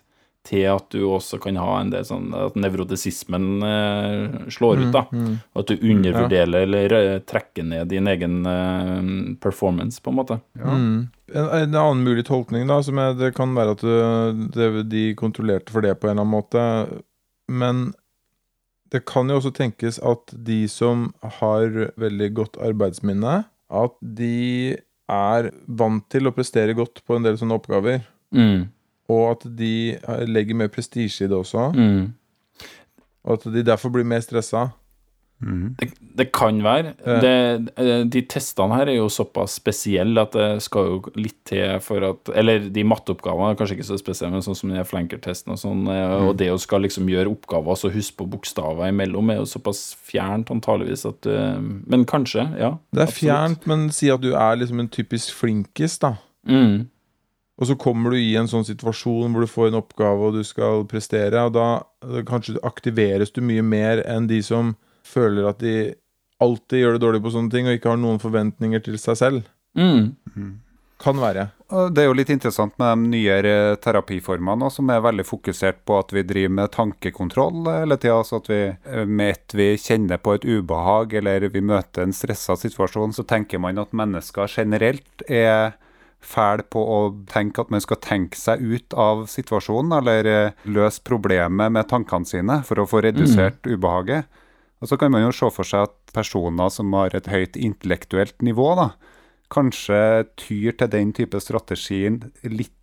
til 0.49 0.65
at 0.71 0.87
du 0.95 1.03
også 1.09 1.39
kan 1.43 1.59
ha 1.61 1.75
en 1.81 1.91
del 1.93 2.05
sånn 2.09 2.31
at 2.37 2.57
nevrotisismen 2.59 3.47
eh, 3.67 4.39
slår 4.55 4.83
ut, 4.85 4.91
da. 4.95 5.05
Og 5.53 5.63
at 5.63 5.73
du 5.73 5.85
undervurderer 5.91 6.63
eller 6.63 6.95
eh, 6.97 7.21
trekker 7.29 7.67
ned 7.69 7.91
din 7.93 8.09
egen 8.09 8.41
eh, 8.49 9.11
performance, 9.43 10.01
på 10.03 10.13
en 10.13 10.19
måte. 10.21 10.41
Mm. 10.57 11.09
En, 11.35 11.51
en 11.61 11.79
annen 11.83 12.05
mulig 12.07 12.25
tolkning 12.31 12.69
da, 12.71 12.81
som 12.85 13.01
er, 13.03 13.17
det 13.19 13.35
kan 13.37 13.53
være 13.57 13.77
at 13.77 13.85
du, 13.85 14.45
det, 14.57 14.71
de 14.93 15.05
kontrollerte 15.19 15.75
for 15.75 15.85
det 15.85 15.99
på 15.99 16.09
en 16.09 16.17
eller 16.17 16.25
annen 16.25 16.37
måte. 16.39 16.65
Men 17.49 17.91
det 18.93 19.05
kan 19.09 19.29
jo 19.29 19.39
også 19.39 19.53
tenkes 19.57 19.99
at 20.07 20.33
de 20.33 20.63
som 20.71 21.09
har 21.39 21.93
veldig 22.01 22.29
godt 22.37 22.59
arbeidsminne, 22.65 23.43
at 23.69 23.97
de 24.01 24.77
er 25.09 25.51
vant 25.67 26.05
til 26.13 26.29
å 26.29 26.35
prestere 26.37 26.77
godt 26.77 27.03
på 27.05 27.17
en 27.17 27.27
del 27.27 27.39
sånne 27.41 27.57
oppgaver. 27.59 28.03
Mm. 28.35 28.69
Og 29.09 29.25
at 29.33 29.47
de 29.59 29.73
eh, 29.97 30.25
legger 30.29 30.59
mer 30.59 30.73
prestisje 30.73 31.25
i 31.25 31.31
det 31.31 31.37
også. 31.37 31.71
Mm. 31.77 32.11
Og 33.29 33.39
at 33.39 33.47
de 33.53 33.65
derfor 33.65 33.93
blir 33.93 34.09
mer 34.09 34.21
stressa. 34.25 34.69
Det, 35.39 35.87
det 36.19 36.25
kan 36.35 36.57
være. 36.65 36.93
Ja. 37.07 37.19
Det, 37.23 37.35
eh, 37.79 38.01
de 38.11 38.23
testene 38.27 38.75
her 38.75 38.91
er 38.91 38.97
jo 38.97 39.07
såpass 39.13 39.55
spesielle 39.61 40.25
at 40.27 40.35
det 40.35 40.65
skal 40.65 40.89
jo 40.89 41.13
litt 41.15 41.37
til 41.47 41.77
for 41.85 42.03
at 42.09 42.33
Eller 42.35 42.67
de 42.75 42.83
matteoppgavene 42.83 43.53
er 43.53 43.61
kanskje 43.61 43.77
ikke 43.79 43.87
så 43.87 44.01
spesielle, 44.01 44.33
men 44.35 44.43
sånn 44.43 44.59
som 44.59 44.73
den 44.75 44.89
flankertesten 44.89 45.55
og 45.55 45.61
sånn, 45.63 45.87
mm. 45.87 46.27
og 46.27 46.35
det 46.41 46.51
å 46.51 46.59
skal 46.59 46.83
liksom 46.83 47.11
gjøre 47.13 47.31
oppgaver 47.31 47.75
og 47.75 47.79
så 47.79 47.93
huske 47.95 48.19
på 48.19 48.27
bokstaver 48.35 48.91
imellom, 48.91 49.31
er 49.31 49.39
jo 49.39 49.49
såpass 49.49 49.93
fjernt 50.11 50.51
antageligvis 50.55 51.07
at 51.09 51.31
eh, 51.31 51.63
Men 51.63 52.07
kanskje, 52.09 52.49
ja. 52.59 52.75
Det 52.91 53.05
er 53.05 53.07
absolutt. 53.07 53.23
fjernt, 53.23 53.71
men 53.71 53.89
si 53.95 54.11
at 54.11 54.25
du 54.25 54.33
er 54.35 54.59
liksom 54.59 54.83
en 54.83 54.91
typisk 54.91 55.39
flinkis, 55.39 56.01
da. 56.03 56.17
Mm. 56.49 56.89
Og 57.59 57.67
så 57.67 57.75
kommer 57.79 58.15
du 58.15 58.19
i 58.19 58.35
en 58.39 58.51
sånn 58.51 58.67
situasjon 58.67 59.33
hvor 59.35 59.43
du 59.43 59.51
får 59.51 59.71
en 59.71 59.81
oppgave 59.81 60.29
og 60.29 60.37
du 60.39 60.45
skal 60.47 60.85
prestere, 60.91 61.47
og 61.47 61.55
da 61.55 62.23
kanskje 62.27 62.59
aktiveres 62.67 63.35
du 63.35 63.43
mye 63.43 63.63
mer 63.67 64.03
enn 64.07 64.29
de 64.31 64.43
som 64.47 64.77
føler 65.09 65.51
at 65.51 65.61
de 65.65 65.75
alltid 66.43 66.85
gjør 66.85 66.97
det 66.97 67.03
dårlig 67.03 67.25
på 67.25 67.35
sånne 67.35 67.53
ting, 67.53 67.69
og 67.69 67.77
ikke 67.79 67.93
har 67.93 68.01
noen 68.01 68.23
forventninger 68.23 68.83
til 68.85 68.99
seg 69.01 69.19
selv. 69.19 69.47
Mm. 69.79 70.15
Kan 70.99 71.21
være. 71.23 71.49
Det 71.95 72.03
er 72.03 72.09
jo 72.09 72.15
litt 72.17 72.31
interessant 72.33 72.75
med 72.81 73.05
de 73.05 73.11
nyere 73.13 73.77
terapiformene 73.83 74.71
som 74.73 74.89
er 74.91 75.03
veldig 75.05 75.27
fokusert 75.29 75.83
på 75.87 75.99
at 76.01 76.15
vi 76.17 76.25
driver 76.27 76.55
med 76.57 76.73
tankekontroll 76.75 77.69
hele 77.71 77.99
tida. 78.01 78.17
Altså 78.19 78.41
at 78.41 78.49
vi 78.51 78.61
med 79.07 79.35
ett 79.35 79.55
vi 79.59 79.69
kjenner 79.79 80.19
på 80.23 80.35
et 80.39 80.47
ubehag 80.49 81.15
eller 81.21 81.47
vi 81.55 81.63
møter 81.63 82.07
en 82.07 82.17
stressa 82.17 82.57
situasjon, 82.59 83.15
så 83.15 83.27
tenker 83.29 83.63
man 83.63 83.79
at 83.79 83.95
mennesker 83.95 84.51
generelt 84.51 85.27
er 85.29 85.77
fæl 86.19 86.65
på 86.67 86.83
å 86.83 86.99
tenke 87.31 87.63
at 87.63 87.71
man 87.71 87.85
skal 87.85 88.01
tenke 88.03 88.39
seg 88.39 88.59
ut 88.59 88.95
av 88.99 89.29
situasjonen, 89.31 89.93
eller 90.01 90.51
løse 90.67 91.05
problemet 91.07 91.71
med 91.71 91.87
tankene 91.91 92.27
sine 92.27 92.59
for 92.67 92.83
å 92.83 92.89
få 92.91 93.05
redusert 93.07 93.69
ubehaget. 93.71 94.27
Og 94.79 94.91
så 94.91 94.99
kan 95.01 95.13
man 95.15 95.25
jo 95.25 95.35
se 95.35 95.51
for 95.55 95.67
seg 95.67 95.89
at 95.89 95.97
personer 96.15 96.71
som 96.73 96.93
har 96.95 97.17
et 97.17 97.31
høyt 97.31 97.59
intellektuelt 97.59 98.37
nivå, 98.47 98.71
da, 98.79 98.93
kanskje 99.53 100.29
tyr 100.39 100.77
til 100.79 100.93
den 100.93 101.15
type 101.17 101.41
strategien 101.43 102.23
litt 102.45 102.75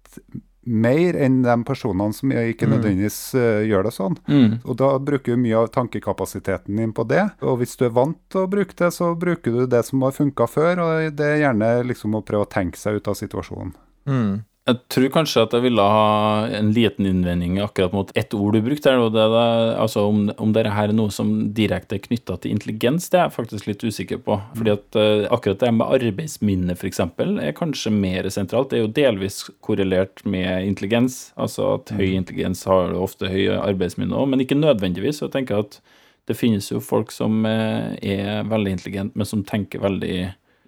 mer 0.65 1.13
enn 1.21 1.43
de 1.45 1.55
personene 1.65 2.15
som 2.17 2.31
ikke 2.33 2.67
nødvendigvis 2.69 3.19
eh, 3.37 3.65
gjør 3.69 3.85
det 3.85 3.93
sånn. 3.93 4.15
Mm. 4.25 4.55
Og 4.65 4.77
da 4.81 4.89
bruker 4.97 5.35
du 5.35 5.43
mye 5.43 5.59
av 5.59 5.69
tankekapasiteten 5.75 6.81
din 6.81 6.93
på 6.95 7.05
det. 7.09 7.21
Og 7.45 7.59
hvis 7.61 7.77
du 7.77 7.85
er 7.85 7.93
vant 7.93 8.17
til 8.33 8.43
å 8.43 8.49
bruke 8.49 8.73
det, 8.79 8.89
så 8.95 9.11
bruker 9.19 9.53
du 9.53 9.69
det 9.69 9.83
som 9.85 10.01
har 10.05 10.15
funka 10.15 10.49
før, 10.49 10.81
og 10.81 11.19
det 11.19 11.29
er 11.35 11.43
gjerne 11.43 11.71
liksom 11.91 12.17
å 12.17 12.23
prøve 12.25 12.47
å 12.47 12.51
tenke 12.51 12.81
seg 12.81 12.97
ut 12.97 13.11
av 13.13 13.19
situasjonen. 13.21 13.75
Mm. 14.09 14.33
Jeg 14.65 14.79
tror 14.89 15.11
kanskje 15.13 15.43
at 15.45 15.51
jeg 15.53 15.61
ville 15.61 15.83
ha 15.85 16.45
en 16.57 16.71
liten 16.73 17.05
innvending 17.05 17.59
akkurat 17.61 17.93
mot 17.93 18.09
ett 18.17 18.33
ord 18.33 18.55
du 18.57 18.63
brukte 18.65 18.95
og 18.97 19.11
det 19.13 19.21
er 19.21 19.75
altså 19.77 20.07
om, 20.09 20.23
om 20.41 20.55
dette 20.55 20.71
her 20.73 20.89
er 20.89 20.97
noe 20.97 21.13
som 21.13 21.35
direkte 21.53 21.99
er 21.99 22.01
knytta 22.01 22.39
til 22.41 22.55
intelligens, 22.55 23.11
det 23.13 23.19
er 23.19 23.27
jeg 23.27 23.35
faktisk 23.35 23.67
litt 23.69 23.85
usikker 23.85 24.23
på. 24.25 24.39
Fordi 24.57 24.73
at 24.73 24.97
uh, 24.97 25.27
akkurat 25.35 25.61
det 25.61 25.69
med 25.75 25.93
arbeidsminne 25.99 26.73
f.eks. 26.73 27.03
er 27.05 27.53
kanskje 27.59 27.93
mer 27.93 28.25
sentralt. 28.33 28.71
Det 28.71 28.79
er 28.79 28.83
jo 28.87 28.95
delvis 28.97 29.43
korrelert 29.65 30.25
med 30.25 30.65
intelligens. 30.65 31.19
Altså 31.37 31.75
at 31.75 31.93
høy 31.93 32.15
intelligens 32.15 32.65
har 32.65 32.95
ofte 32.97 33.29
høy 33.29 33.51
arbeidsminne 33.59 34.17
òg, 34.17 34.31
men 34.33 34.41
ikke 34.41 34.57
nødvendigvis. 34.57 35.21
Så 35.21 35.27
jeg 35.27 35.35
tenker 35.37 35.61
at 35.61 35.77
det 36.25 36.39
finnes 36.39 36.71
jo 36.71 36.81
folk 36.81 37.13
som 37.13 37.45
eh, 37.45 37.93
er 38.01 38.49
veldig 38.49 38.73
intelligente, 38.79 39.13
men 39.13 39.29
som 39.29 39.45
tenker 39.45 39.85
veldig 39.85 40.17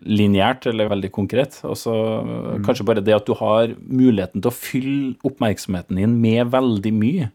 lineært 0.06 0.68
eller 0.70 0.90
veldig 0.90 1.12
konkret. 1.12 1.60
Og 1.66 1.76
så 1.76 1.94
Mm. 2.24 2.64
kanskje 2.66 2.86
bare 2.86 3.04
det 3.04 3.16
at 3.16 3.26
du 3.26 3.34
har 3.34 3.68
muligheten 3.88 4.42
til 4.42 4.52
å 4.52 4.54
fylle 4.54 5.16
oppmerksomheten 5.26 5.96
din 5.96 6.20
med 6.22 6.52
veldig 6.52 6.94
mye, 6.94 7.30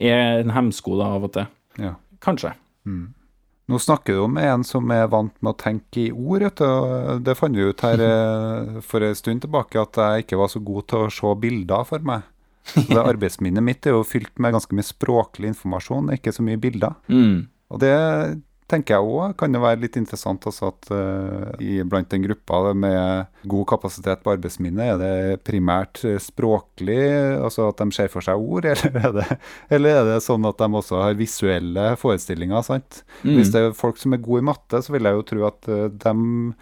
er 0.00 0.40
en 0.40 0.50
hemsko 0.50 1.00
av 1.02 1.24
og 1.24 1.32
til. 1.32 1.46
Ja. 1.78 1.94
Kanskje. 2.20 2.54
Nå 3.68 3.78
snakker 3.78 4.16
du 4.16 4.24
om 4.24 4.36
en 4.38 4.64
som 4.64 4.90
er 4.90 5.06
vant 5.08 5.32
med 5.40 5.54
å 5.54 5.56
tenke 5.56 6.08
i 6.08 6.10
ord. 6.12 6.42
Det 7.22 7.36
fant 7.38 7.54
vi 7.56 7.62
ut 7.70 7.80
her 7.80 8.00
eh, 8.00 8.80
for 8.80 9.00
en 9.06 9.14
stund 9.14 9.40
tilbake, 9.42 9.76
at 9.80 9.92
jeg 9.94 10.24
ikke 10.26 10.38
var 10.38 10.48
så 10.48 10.62
god 10.64 10.86
til 10.88 10.98
å 11.06 11.10
se 11.10 11.34
bilder 11.40 11.84
for 11.88 11.98
meg. 12.00 12.22
Så 12.64 12.86
det 12.88 13.06
Arbeidsminnet 13.12 13.62
mitt 13.62 13.86
er 13.86 13.92
jo 13.96 14.02
fylt 14.04 14.34
med 14.38 14.52
ganske 14.54 14.74
mye 14.74 14.86
språklig 14.86 15.52
informasjon, 15.54 16.10
ikke 16.14 16.32
så 16.34 16.42
mye 16.42 16.60
bilder. 16.60 16.94
Mm. 17.08 17.46
Og 17.70 17.80
det 17.80 18.42
tenker 18.70 18.96
jeg 18.96 19.04
òg 19.04 19.34
kan 19.38 19.52
jo 19.54 19.60
være 19.62 19.82
litt 19.82 19.96
interessant 20.00 20.44
også 20.48 20.68
at 20.70 20.90
uh, 20.94 21.62
i, 21.62 21.80
blant 21.86 22.12
en 22.14 22.24
gruppe 22.24 22.60
med 22.78 23.48
god 23.48 23.66
kapasitet 23.72 24.22
på 24.24 24.32
arbeidsminne, 24.34 24.86
er 24.94 25.00
det 25.00 25.40
primært 25.46 26.02
eh, 26.08 26.18
språklig, 26.22 27.00
altså 27.36 27.68
at 27.70 27.82
de 27.82 27.96
ser 27.96 28.10
for 28.12 28.24
seg 28.24 28.40
ord, 28.40 28.68
eller 28.72 28.98
er 29.02 29.16
det, 29.18 29.26
eller 29.76 30.00
er 30.00 30.10
det 30.12 30.20
sånn 30.24 30.46
at 30.48 30.60
de 30.60 30.68
også 30.82 31.02
har 31.04 31.18
visuelle 31.18 31.88
forestillinger? 32.00 32.64
sant? 32.66 33.02
Mm. 33.22 33.34
Hvis 33.38 33.52
det 33.54 33.64
er 33.64 33.76
folk 33.76 34.00
som 34.00 34.14
er 34.14 34.22
gode 34.24 34.44
i 34.44 34.48
matte, 34.52 34.82
så 34.84 34.94
vil 34.94 35.08
jeg 35.08 35.18
jo 35.18 35.26
tro 35.32 35.48
at 35.50 35.72
uh, 35.72 35.88
dem 36.06 36.54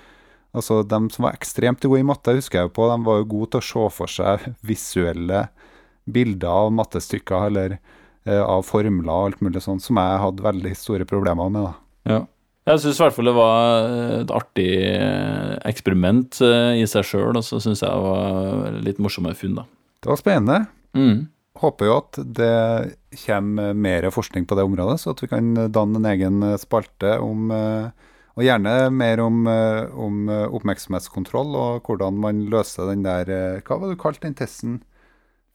Altså, 0.50 0.80
De 0.82 0.98
som 1.14 1.28
var 1.28 1.36
ekstremt 1.36 1.84
gode 1.84 2.00
i 2.02 2.02
matte, 2.02 2.32
husker 2.34 2.58
jeg 2.58 2.66
jo 2.66 2.72
på, 2.74 2.88
de 2.90 3.06
var 3.06 3.20
jo 3.20 3.28
gode 3.36 3.52
til 3.52 3.60
å 3.60 3.66
se 3.68 3.84
for 3.94 4.10
seg 4.10 4.48
visuelle 4.66 5.44
bilder 6.10 6.50
av 6.50 6.72
mattestykker 6.74 7.46
eller 7.46 7.76
eh, 7.76 8.42
av 8.42 8.64
formler 8.66 9.12
og 9.12 9.28
alt 9.28 9.44
mulig 9.46 9.62
sånt, 9.62 9.84
som 9.84 10.00
jeg 10.00 10.18
hadde 10.24 10.46
veldig 10.48 10.74
store 10.74 11.06
problemer 11.06 11.52
med. 11.54 11.68
da. 11.68 11.89
Ja. 12.08 12.22
Jeg 12.68 12.80
syns 12.82 12.98
i 13.00 13.02
hvert 13.02 13.14
fall 13.16 13.26
det 13.30 13.34
var 13.34 13.86
et 14.20 14.30
artig 14.36 14.68
eh, 14.86 15.54
eksperiment 15.66 16.38
eh, 16.44 16.78
i 16.78 16.86
seg 16.86 17.06
sjøl, 17.08 17.34
og 17.40 17.44
så 17.44 17.58
syns 17.62 17.80
jeg 17.82 17.90
det 17.90 18.04
var 18.04 18.76
litt 18.84 19.00
morsomme 19.02 19.32
funn, 19.34 19.56
da. 19.58 19.64
Det 20.00 20.10
var 20.12 20.20
spennende. 20.20 20.58
Mm. 20.96 21.24
Håper 21.60 21.88
jo 21.88 21.96
at 21.98 22.20
det 22.38 22.52
kommer 23.24 23.74
mer 23.74 24.06
forskning 24.14 24.46
på 24.48 24.56
det 24.56 24.64
området, 24.68 25.00
så 25.02 25.12
at 25.16 25.22
vi 25.24 25.28
kan 25.32 25.50
danne 25.74 25.98
en 25.98 26.08
egen 26.12 26.44
spalte 26.62 27.16
om 27.20 27.50
eh, 27.52 27.90
Og 28.38 28.44
gjerne 28.46 28.74
mer 28.94 29.20
om, 29.24 29.40
eh, 29.50 29.88
om 29.98 30.28
eh, 30.30 30.44
oppmerksomhetskontroll 30.56 31.56
og 31.58 31.88
hvordan 31.88 32.20
man 32.22 32.44
løser 32.52 32.86
den 32.92 33.02
der 33.04 33.28
eh, 33.34 33.58
Hva 33.66 33.76
var 33.80 33.90
det 33.90 33.98
du 33.98 34.02
kalte 34.04 34.22
den 34.28 34.36
testen? 34.38 34.78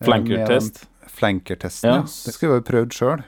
Eh, 0.02 0.06
Flankertest. 0.10 0.84
Flankertesten, 1.16 1.90
Ja. 1.90 1.96
ja. 1.96 2.04
Det 2.04 2.34
skulle 2.36 2.58
vi 2.58 2.60
jo 2.60 2.68
prøvd 2.68 2.98
sjøl. 3.00 3.24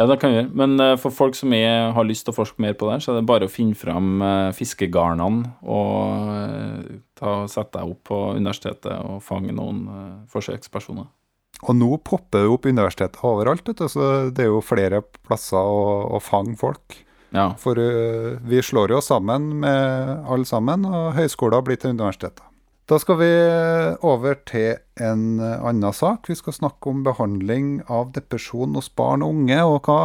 Ja, 0.00 0.06
det 0.08 0.16
kan 0.16 0.32
vi 0.32 0.38
gjøre. 0.38 0.50
Men 0.56 0.80
eh, 0.80 0.96
for 0.96 1.12
folk 1.12 1.36
som 1.36 1.52
er, 1.52 1.90
har 1.92 2.06
lyst 2.08 2.24
til 2.24 2.32
å 2.32 2.38
forske 2.38 2.62
mer 2.64 2.72
på 2.78 2.88
det, 2.88 3.02
så 3.04 3.12
er 3.12 3.18
det 3.18 3.28
bare 3.28 3.50
å 3.50 3.52
finne 3.52 3.76
fram 3.76 4.22
uh, 4.24 4.48
fiskegarnene 4.56 5.50
og 5.68 6.30
eh, 6.32 7.00
ta, 7.20 7.34
sette 7.52 7.76
deg 7.76 7.92
opp 7.92 8.00
på 8.08 8.20
universitetet 8.38 8.94
og 9.04 9.20
fange 9.24 9.52
noen 9.52 9.82
eh, 9.92 10.14
forsøkspersoner. 10.32 11.10
Og 11.60 11.76
nå 11.76 11.90
popper 12.00 12.46
det 12.46 12.54
opp 12.54 12.64
universiteter 12.64 13.28
overalt, 13.28 13.66
vet 13.68 13.82
du, 13.82 13.88
så 13.92 14.08
det 14.32 14.46
er 14.46 14.48
jo 14.54 14.64
flere 14.64 15.02
plasser 15.20 15.60
å, 15.60 16.16
å 16.16 16.22
fange 16.24 16.56
folk. 16.56 17.02
Ja. 17.36 17.50
For 17.60 17.76
eh, 17.78 18.38
vi 18.48 18.64
slår 18.64 18.96
jo 18.96 19.02
sammen 19.04 19.52
med 19.66 20.24
alle 20.24 20.48
sammen, 20.48 20.88
og 20.88 21.12
høyskoler 21.18 21.66
blir 21.66 21.76
til 21.76 21.92
universiteter. 21.92 22.46
Da 22.90 22.96
skal 22.98 23.20
vi 23.20 23.26
over 24.02 24.34
til 24.50 24.80
en 24.98 25.38
annen 25.38 25.94
sak. 25.94 26.26
Vi 26.26 26.34
skal 26.34 26.56
snakke 26.56 26.90
om 26.90 27.04
behandling 27.06 27.84
av 27.86 28.08
depresjon 28.16 28.74
hos 28.74 28.88
barn 28.98 29.22
og 29.22 29.36
unge. 29.36 29.58
Og 29.62 29.86
hva, 29.86 29.98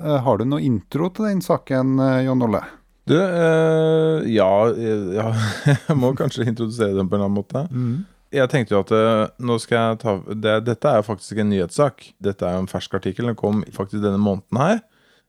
eh, 0.00 0.22
Har 0.24 0.38
du 0.38 0.46
noe 0.46 0.64
intro 0.64 1.10
til 1.10 1.26
den 1.26 1.42
saken, 1.44 2.00
eh, 2.00 2.24
Jon 2.24 2.40
Olle? 2.40 2.62
Du, 3.04 3.18
eh, 3.20 4.24
ja, 4.32 4.72
ja 4.72 5.34
Jeg 5.88 5.96
må 5.96 6.14
kanskje 6.16 6.46
introdusere 6.48 6.96
den 6.96 7.10
på 7.10 7.16
en 7.16 7.26
annen 7.26 7.36
måte. 7.36 7.66
Jeg 8.32 8.48
tenkte 8.48 8.72
jo 8.72 8.80
at 8.86 9.36
nå 9.38 9.58
skal 9.60 9.76
jeg 9.76 9.98
ta 10.00 10.16
det, 10.32 10.64
Dette 10.64 10.88
er 10.88 10.96
jo 11.02 11.08
faktisk 11.12 11.36
en 11.36 11.50
nyhetssak. 11.50 12.14
Dette 12.22 12.46
er 12.46 12.56
jo 12.56 12.64
en 12.64 12.72
fersk 12.72 12.94
artikkel. 12.94 13.26
Den 13.26 13.36
kom 13.36 13.64
faktisk 13.68 14.00
denne 14.00 14.16
måneden 14.16 14.56
her. 14.56 14.80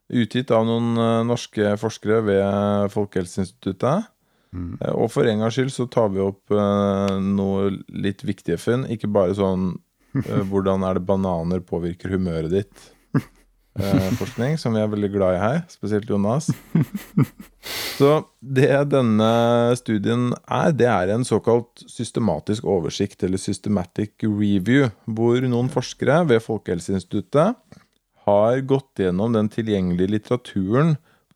Utgitt 0.07 0.51
av 0.51 0.63
noen 0.63 0.95
norske 1.27 1.75
forskere 1.75 2.23
ved 2.23 2.91
Folkehelseinstituttet. 2.95 4.07
Eh, 4.55 4.93
Og 4.93 5.11
for 5.13 5.27
en 5.27 5.43
gangs 5.43 5.57
skyld 5.57 5.73
så 5.73 5.87
tar 5.91 6.11
vi 6.13 6.23
opp 6.23 6.51
uh, 6.53 7.17
noe 7.21 7.71
litt 7.87 8.25
viktige 8.27 8.59
funn. 8.61 8.87
Ikke 8.91 9.11
bare 9.11 9.37
sånn 9.37 9.73
uh, 10.17 10.41
hvordan 10.49 10.87
er 10.87 10.99
det 10.99 11.07
bananer 11.07 11.63
påvirker 11.63 12.15
humøret 12.15 12.51
ditt. 12.53 12.89
eh, 13.79 14.09
forskning, 14.19 14.57
som 14.59 14.75
vi 14.75 14.81
er 14.83 14.89
veldig 14.91 15.11
glad 15.13 15.37
i 15.37 15.41
her, 15.41 15.61
spesielt 15.71 16.09
Jonas. 16.09 16.49
Så 18.01 18.09
det 18.41 18.71
denne 18.91 19.29
studien 19.77 20.31
er, 20.49 20.73
det 20.75 20.87
er 20.89 21.13
en 21.13 21.23
såkalt 21.27 21.83
systematisk 21.87 22.65
oversikt, 22.67 23.23
eller 23.23 23.39
systematic 23.39 24.25
review, 24.25 24.89
hvor 25.05 25.39
noen 25.45 25.69
forskere 25.71 26.23
ved 26.31 26.41
Folkehelseinstituttet 26.43 27.79
har 28.25 28.59
gått 28.69 29.01
gjennom 29.01 29.33
den 29.37 29.49
tilgjengelige 29.53 30.15
litteraturen 30.17 30.95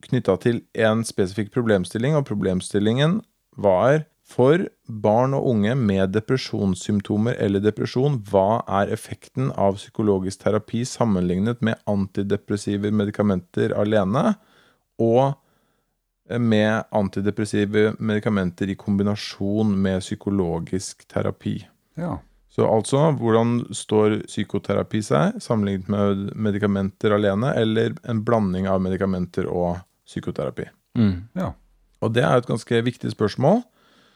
knytta 0.09 0.37
til 0.43 0.63
en 0.87 1.03
spesifikk 1.07 1.53
problemstilling, 1.55 2.15
og 2.17 2.27
problemstillingen 2.27 3.19
var 3.55 4.05
for 4.25 4.63
barn 4.89 5.35
og 5.37 5.45
unge 5.51 5.75
med 5.77 6.15
depresjonssymptomer 6.15 7.37
eller 7.41 7.61
depresjon, 7.61 8.17
hva 8.25 8.63
er 8.81 8.93
effekten 8.93 9.51
av 9.53 9.77
psykologisk 9.77 10.41
terapi 10.41 10.81
sammenlignet 10.89 11.61
med 11.65 11.81
antidepressive 11.89 12.89
medikamenter 12.89 13.75
alene, 13.77 14.33
og 15.01 15.35
med 16.41 16.87
antidepressive 16.95 17.91
medikamenter 17.99 18.71
i 18.71 18.77
kombinasjon 18.79 19.75
med 19.77 20.01
psykologisk 20.01 21.05
terapi. 21.11 21.59
Ja. 21.99 22.17
Så 22.49 22.65
altså, 22.71 23.09
hvordan 23.19 23.59
står 23.75 24.21
psykoterapi 24.29 25.01
seg 25.03 25.41
sammenlignet 25.43 25.91
med 25.91 26.29
medikamenter 26.47 27.13
alene, 27.13 27.51
eller 27.53 27.97
en 28.07 28.23
blanding 28.25 28.69
av 28.71 28.79
medikamenter 28.81 29.49
og 29.51 29.83
psykoterapi? 30.07 30.67
Mm. 30.97 31.27
ja. 31.35 31.51
Og 32.01 32.13
det 32.13 32.23
er 32.23 32.37
et 32.37 32.47
ganske 32.47 32.81
viktig 32.85 33.11
spørsmål, 33.15 33.63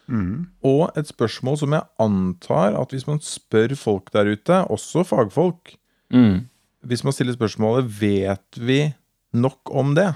Mm. 0.10 0.47
og 0.65 0.89
et 0.97 1.06
spørsmål 1.06 1.58
som 1.62 1.71
jeg 1.75 1.84
antar 2.02 2.73
at 2.82 2.89
hvis 2.89 3.06
man 3.08 3.19
spør 3.21 3.75
folk 3.78 4.08
der 4.13 4.32
ute, 4.32 4.56
også 4.69 5.04
fagfolk, 5.06 5.75
Mm. 6.12 6.47
hvis 6.84 7.04
man 7.04 7.13
stiller 7.13 7.34
spørsmålet 7.38 7.86
vet 8.02 8.58
vi 8.58 8.93
nok 9.34 9.60
om 9.69 9.93
det, 9.95 10.15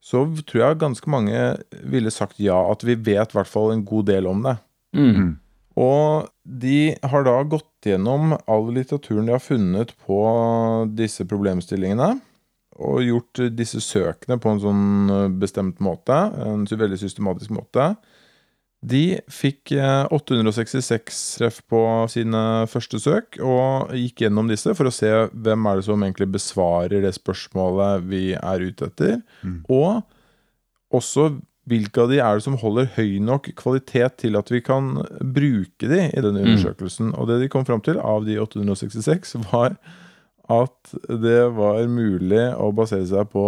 så 0.00 0.20
tror 0.46 0.60
jeg 0.68 0.78
ganske 0.78 1.10
mange 1.10 1.56
ville 1.82 2.10
sagt 2.10 2.38
ja, 2.38 2.70
at 2.70 2.84
vi 2.86 2.94
vet 2.94 3.32
i 3.34 3.36
hvert 3.38 3.50
fall 3.50 3.72
en 3.72 3.84
god 3.84 4.06
del 4.06 4.26
om 4.30 4.42
det. 4.46 4.56
Mm. 4.94 5.38
Og 5.76 6.28
de 6.46 6.94
har 7.02 7.24
da 7.26 7.42
gått 7.42 7.66
gjennom 7.84 8.36
all 8.46 8.70
litteraturen 8.72 9.26
de 9.26 9.32
har 9.34 9.42
funnet 9.42 9.90
på 10.06 10.20
disse 10.94 11.24
problemstillingene, 11.26 12.20
og 12.76 13.00
gjort 13.04 13.40
disse 13.56 13.80
søkene 13.84 14.38
på 14.42 14.52
en 14.52 14.62
sånn 14.62 14.84
eh, 15.12 15.26
bestemt 15.42 15.80
måte, 15.84 16.16
en 16.44 16.66
veldig 16.68 16.98
systematisk 17.00 17.54
måte. 17.56 17.94
De 18.86 19.18
fikk 19.32 19.72
eh, 19.74 20.04
866 20.14 21.22
treff 21.40 21.62
på 21.70 21.80
sine 22.12 22.42
første 22.70 23.00
søk, 23.02 23.40
og 23.40 23.94
gikk 23.96 24.26
gjennom 24.26 24.50
disse 24.52 24.76
for 24.76 24.90
å 24.90 24.94
se 24.94 25.10
hvem 25.32 25.68
er 25.70 25.80
det 25.80 25.88
som 25.88 26.04
egentlig 26.04 26.30
besvarer 26.36 27.02
det 27.04 27.16
spørsmålet 27.16 28.06
vi 28.10 28.24
er 28.36 28.66
ute 28.68 28.90
etter. 28.92 29.20
Og 29.72 30.04
også 30.94 31.30
hvilke 31.66 32.04
av 32.04 32.12
de 32.12 32.20
er 32.22 32.38
det 32.38 32.44
som 32.44 32.58
holder 32.60 32.92
høy 32.94 33.16
nok 33.26 33.48
kvalitet 33.58 34.20
til 34.22 34.38
at 34.38 34.50
vi 34.52 34.60
kan 34.62 35.00
bruke 35.18 35.88
de 35.90 36.04
i 36.12 36.22
denne 36.22 36.44
undersøkelsen. 36.44 37.10
Og 37.18 37.26
det 37.30 37.40
de 37.42 37.48
kom 37.50 37.66
fram 37.66 37.82
til 37.82 37.98
av 37.98 38.26
de 38.28 38.38
866, 38.38 39.34
var 39.50 39.74
at 40.52 40.94
det 41.08 41.40
var 41.56 41.82
mulig 41.90 42.44
å 42.54 42.70
basere 42.76 43.06
seg 43.08 43.30
på 43.32 43.46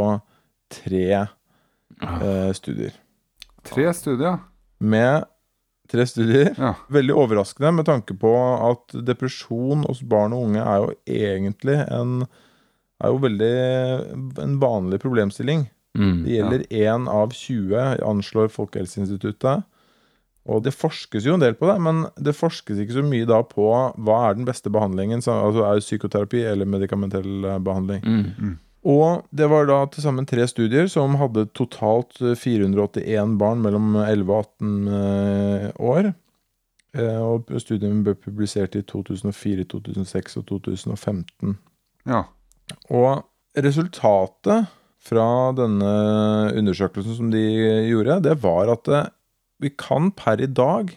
tre 0.73 1.09
eh, 1.15 2.51
studier. 2.57 2.95
Tre 3.69 3.89
studier. 3.95 4.41
Med 4.79 5.27
tre 5.89 6.05
studier. 6.07 6.53
Ja. 6.59 6.75
Veldig 6.93 7.17
overraskende 7.17 7.73
med 7.79 7.89
tanke 7.89 8.17
på 8.19 8.35
at 8.71 8.99
depresjon 9.07 9.87
hos 9.89 10.03
barn 10.03 10.37
og 10.37 10.51
unge 10.51 10.65
er 10.65 10.85
jo 10.85 10.93
egentlig 11.07 11.81
en 11.87 12.21
er 12.99 13.13
jo 13.15 13.21
veldig 13.23 13.57
en 14.43 14.55
vanlig 14.59 14.99
problemstilling. 15.03 15.69
Mm. 15.99 16.23
Det 16.25 16.33
gjelder 16.35 16.65
én 16.75 17.05
av 17.11 17.31
20, 17.35 18.01
anslår 18.07 18.51
Folkehelseinstituttet. 18.55 19.67
Og 20.49 20.63
det 20.65 20.73
forskes 20.73 21.27
jo 21.29 21.35
en 21.37 21.43
del 21.43 21.55
på 21.59 21.67
det, 21.69 21.75
men 21.85 22.07
det 22.17 22.33
forskes 22.37 22.79
ikke 22.81 22.95
så 22.97 23.03
mye 23.05 23.27
da 23.29 23.43
på 23.45 23.67
hva 24.01 24.17
er 24.31 24.39
den 24.39 24.47
beste 24.49 24.71
behandlingen. 24.73 25.21
så- 25.21 25.37
Altså 25.45 25.65
er 25.67 25.75
det 25.77 25.85
psykoterapi 25.85 26.41
eller 26.49 26.65
medikamentell 26.65 27.45
eh, 27.45 27.59
behandling. 27.59 28.01
Mm. 28.03 28.57
Og 28.89 29.25
det 29.35 29.49
var 29.51 29.67
da 29.67 29.85
til 29.87 30.03
sammen 30.03 30.25
tre 30.27 30.47
studier 30.49 30.89
som 30.89 31.17
hadde 31.21 31.49
totalt 31.53 32.17
eh, 32.23 32.33
481 32.35 33.37
barn 33.37 33.61
mellom 33.61 33.97
11 33.97 34.31
og 34.31 34.47
18 34.61 34.89
eh, 34.89 35.71
år. 35.79 36.15
Eh, 36.95 37.19
Og 37.21 37.45
studiene 37.61 38.03
ble 38.03 38.15
publisert 38.15 38.75
i 38.77 38.83
2004, 38.83 39.67
2006 39.69 40.39
og 40.41 40.47
2015. 40.47 41.59
Ja. 42.07 42.23
Og 42.91 43.25
resultatet 43.57 44.67
fra 45.09 45.53
denne 45.57 45.91
undersøkelsen 46.59 47.15
som 47.17 47.31
de 47.31 47.43
gjorde, 47.91 48.23
det 48.25 48.35
var 48.43 48.73
at 48.73 48.89
eh, 48.89 49.07
vi 49.63 49.71
kan 49.75 50.11
per 50.15 50.41
i 50.43 50.49
dag 50.51 50.95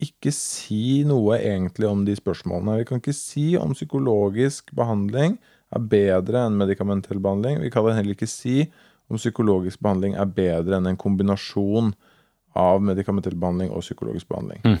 ikke 0.00 0.32
si 0.32 1.02
noe 1.06 1.36
egentlig 1.38 1.88
om 1.88 2.04
de 2.06 2.14
spørsmålene. 2.16 2.78
Vi 2.80 2.86
kan 2.88 3.02
ikke 3.02 3.16
si 3.16 3.52
om 3.60 3.74
psykologisk 3.76 4.72
behandling 4.76 5.36
er 5.70 5.82
bedre 5.92 6.46
enn 6.46 6.56
medikamentell 6.58 7.20
behandling. 7.22 7.60
Vi 7.62 7.70
kan 7.72 7.86
heller 7.86 8.16
ikke 8.16 8.30
si 8.30 8.64
om 9.10 9.20
psykologisk 9.20 9.82
behandling 9.82 10.16
er 10.18 10.30
bedre 10.30 10.78
enn 10.78 10.88
en 10.90 10.98
kombinasjon 11.00 11.92
av 12.58 12.80
medikamentell 12.82 13.36
behandling 13.38 13.70
og 13.74 13.84
psykologisk 13.84 14.30
behandling. 14.30 14.80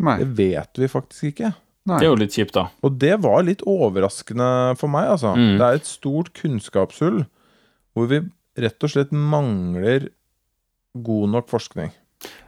Nei. 0.00 0.16
Det 0.22 0.30
vet 0.38 0.80
vi 0.80 0.88
faktisk 0.88 1.32
ikke. 1.34 1.52
Nei. 1.88 1.98
Det 1.98 2.06
er 2.06 2.12
jo 2.12 2.20
litt 2.20 2.36
kjipt, 2.36 2.56
da. 2.56 2.68
Og 2.84 2.96
det 3.00 3.14
var 3.24 3.42
litt 3.44 3.64
overraskende 3.68 4.76
for 4.80 4.92
meg, 4.92 5.10
altså. 5.16 5.34
Mm. 5.36 5.56
Det 5.60 5.66
er 5.66 5.80
et 5.80 5.88
stort 5.88 6.32
kunnskapshull 6.36 7.24
hvor 7.96 8.10
vi 8.10 8.22
rett 8.60 8.86
og 8.86 8.92
slett 8.92 9.12
mangler 9.12 10.10
god 10.94 11.32
nok 11.34 11.50
forskning. 11.50 11.90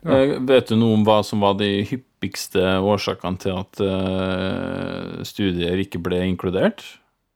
Eh, 0.03 0.39
vet 0.49 0.69
du 0.69 0.77
noe 0.77 0.97
om 0.99 1.05
hva 1.07 1.21
som 1.27 1.45
var 1.45 1.57
de 1.61 1.85
hyppigste 1.89 2.63
årsakene 2.83 3.41
til 3.41 3.61
at 3.61 3.83
uh, 3.85 5.23
studier 5.27 5.81
ikke 5.81 6.03
ble 6.03 6.21
inkludert? 6.27 6.85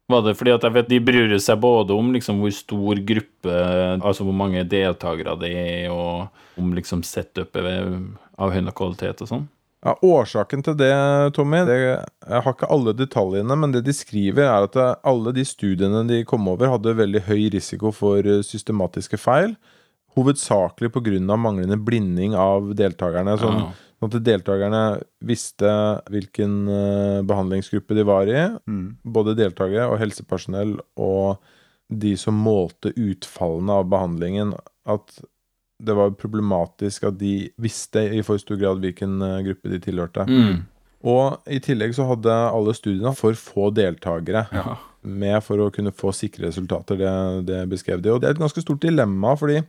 Var 0.07 0.23
det 0.23 0.37
fordi 0.39 0.53
at 0.55 0.63
jeg 0.63 0.75
vet 0.75 0.89
de 0.91 1.01
bryr 1.03 1.33
seg 1.43 1.59
både 1.59 1.95
om 1.95 2.13
liksom 2.15 2.39
hvor 2.39 2.53
stor 2.55 3.01
gruppe, 3.09 3.57
altså 3.99 4.23
hvor 4.23 4.37
mange 4.39 4.63
deltakere 4.63 5.35
det 5.41 5.51
er, 5.51 5.91
og 5.91 6.61
om 6.61 6.71
liksom 6.77 7.03
setupet 7.03 7.67
av 8.39 8.53
høy 8.55 8.61
kvalitet 8.71 9.25
og 9.25 9.31
sånn? 9.33 9.47
Ja, 9.85 9.93
Årsaken 10.03 10.63
til 10.65 10.77
det, 10.79 10.93
Tommy 11.37 11.59
det, 11.67 11.77
Jeg 11.77 12.41
har 12.43 12.53
ikke 12.53 12.69
alle 12.73 12.95
detaljene, 12.97 13.55
men 13.55 13.75
det 13.75 13.83
de 13.85 13.93
skriver, 13.93 14.47
er 14.47 14.65
at 14.65 14.77
alle 15.05 15.31
de 15.35 15.45
studiene 15.45 16.01
de 16.09 16.23
kom 16.27 16.47
over, 16.49 16.71
hadde 16.71 16.95
veldig 16.97 17.21
høy 17.27 17.49
risiko 17.53 17.93
for 17.93 18.25
eh, 18.25 18.41
systematiske 18.43 19.19
feil. 19.21 19.53
Hovedsakelig 20.15 20.91
pga. 20.93 21.37
manglende 21.37 21.77
blinding 21.77 22.35
av 22.35 22.73
deltakerne. 22.75 23.37
Sånn, 23.37 23.59
Ja. 23.59 23.71
sånn 24.01 24.13
at 24.15 24.23
deltakerne 24.23 25.03
visste 25.21 26.01
hvilken 26.09 26.67
eh, 26.69 27.21
behandlingsgruppe 27.23 27.95
de 27.95 28.03
var 28.03 28.27
i. 28.27 28.57
Mm. 28.67 28.97
Både 29.05 29.35
deltakere 29.35 29.89
og 29.91 29.99
helsepersonell 29.99 30.79
og 30.97 31.37
de 31.89 32.15
som 32.17 32.33
målte 32.35 32.93
utfallene 32.95 33.69
av 33.71 33.85
behandlingen, 33.89 34.53
at 34.85 35.19
det 35.81 35.93
var 35.95 36.09
problematisk 36.11 37.03
at 37.07 37.17
de 37.19 37.51
visste 37.61 38.01
i 38.17 38.21
for 38.25 38.37
stor 38.37 38.57
grad 38.57 38.81
hvilken 38.81 39.21
eh, 39.21 39.43
gruppe 39.43 39.69
de 39.69 39.79
tilhørte. 39.79 40.25
Mm. 40.27 40.65
Og 41.05 41.37
i 41.47 41.59
tillegg 41.59 41.93
så 41.93 42.07
hadde 42.09 42.33
alle 42.33 42.73
studiene 42.73 43.13
for 43.15 43.33
få 43.33 43.69
deltakere 43.71 44.47
Ja. 44.51 44.77
med 45.03 45.43
for 45.43 45.57
å 45.57 45.71
kunne 45.71 45.91
få 45.93 46.09
sikre 46.11 46.47
resultater. 46.49 46.97
Det, 46.97 47.45
det 47.45 47.69
beskrev 47.69 48.01
de. 48.01 48.09
Og 48.11 48.19
det 48.21 48.27
er 48.29 48.33
et 48.33 48.41
ganske 48.41 48.61
stort 48.65 48.81
dilemma, 48.81 49.35
fordi 49.37 49.61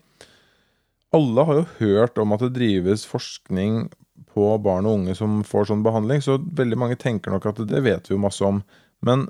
alle 1.14 1.44
har 1.48 1.60
jo 1.60 1.66
hørt 1.78 2.20
om 2.20 2.34
at 2.36 2.44
det 2.44 2.54
drives 2.58 3.06
forskning 3.08 3.86
på 4.34 4.50
barn 4.62 4.86
og 4.88 5.00
unge 5.00 5.16
som 5.16 5.40
får 5.46 5.70
sånn 5.70 5.84
behandling, 5.86 6.22
så 6.24 6.36
veldig 6.38 6.78
mange 6.78 6.98
tenker 7.00 7.32
nok 7.32 7.48
at 7.50 7.62
det 7.70 7.82
vet 7.84 8.08
vi 8.08 8.16
jo 8.16 8.22
masse 8.22 8.44
om. 8.44 8.60
Men 9.06 9.26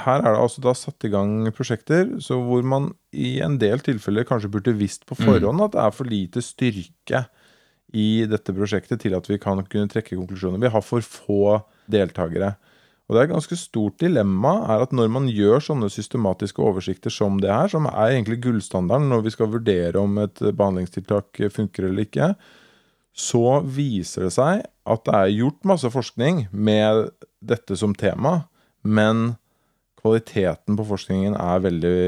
her 0.00 0.22
er 0.22 0.32
det 0.32 0.40
altså 0.40 0.62
da 0.64 0.72
satt 0.76 1.04
i 1.04 1.10
gang 1.12 1.50
prosjekter 1.52 2.14
så 2.24 2.38
hvor 2.40 2.64
man 2.66 2.92
i 3.12 3.38
en 3.44 3.58
del 3.60 3.82
tilfeller 3.84 4.24
kanskje 4.28 4.52
burde 4.54 4.76
visst 4.78 5.04
på 5.08 5.18
forhånd 5.18 5.64
at 5.66 5.74
det 5.74 5.82
er 5.82 5.94
for 5.96 6.08
lite 6.08 6.42
styrke 6.44 7.24
i 7.90 8.24
dette 8.30 8.54
prosjektet 8.54 9.02
til 9.02 9.16
at 9.18 9.26
vi 9.28 9.38
kan 9.42 9.60
kunne 9.66 9.90
trekke 9.90 10.14
konklusjoner. 10.14 10.62
Vi 10.62 10.70
har 10.72 10.84
for 10.86 11.04
få 11.04 11.58
deltakere. 11.90 12.54
Og 13.10 13.16
det 13.16 13.24
er 13.24 13.26
et 13.26 13.32
ganske 13.32 13.56
stort 13.58 13.96
dilemma 13.98 14.52
er 14.70 14.84
at 14.84 14.92
når 14.94 15.08
man 15.10 15.24
gjør 15.34 15.64
sånne 15.66 15.88
systematiske 15.90 16.62
oversikter 16.62 17.10
som 17.10 17.40
det 17.42 17.50
her, 17.50 17.66
som 17.72 17.88
er 17.90 18.12
egentlig 18.14 18.38
gullstandarden 18.44 19.10
når 19.10 19.24
vi 19.24 19.32
skal 19.34 19.50
vurdere 19.50 19.98
om 19.98 20.20
et 20.22 20.38
behandlingstiltak 20.38 21.40
funker 21.50 21.88
eller 21.88 22.06
ikke, 22.06 22.28
så 23.10 23.58
viser 23.66 24.28
det 24.28 24.32
seg 24.36 24.62
at 24.62 25.02
det 25.08 25.16
er 25.16 25.34
gjort 25.40 25.66
masse 25.66 25.90
forskning 25.90 26.44
med 26.54 27.08
dette 27.42 27.74
som 27.80 27.96
tema, 27.98 28.44
men 28.86 29.32
kvaliteten 30.00 30.78
på 30.78 30.86
forskningen 30.92 31.34
er 31.34 31.64
veldig 31.66 31.98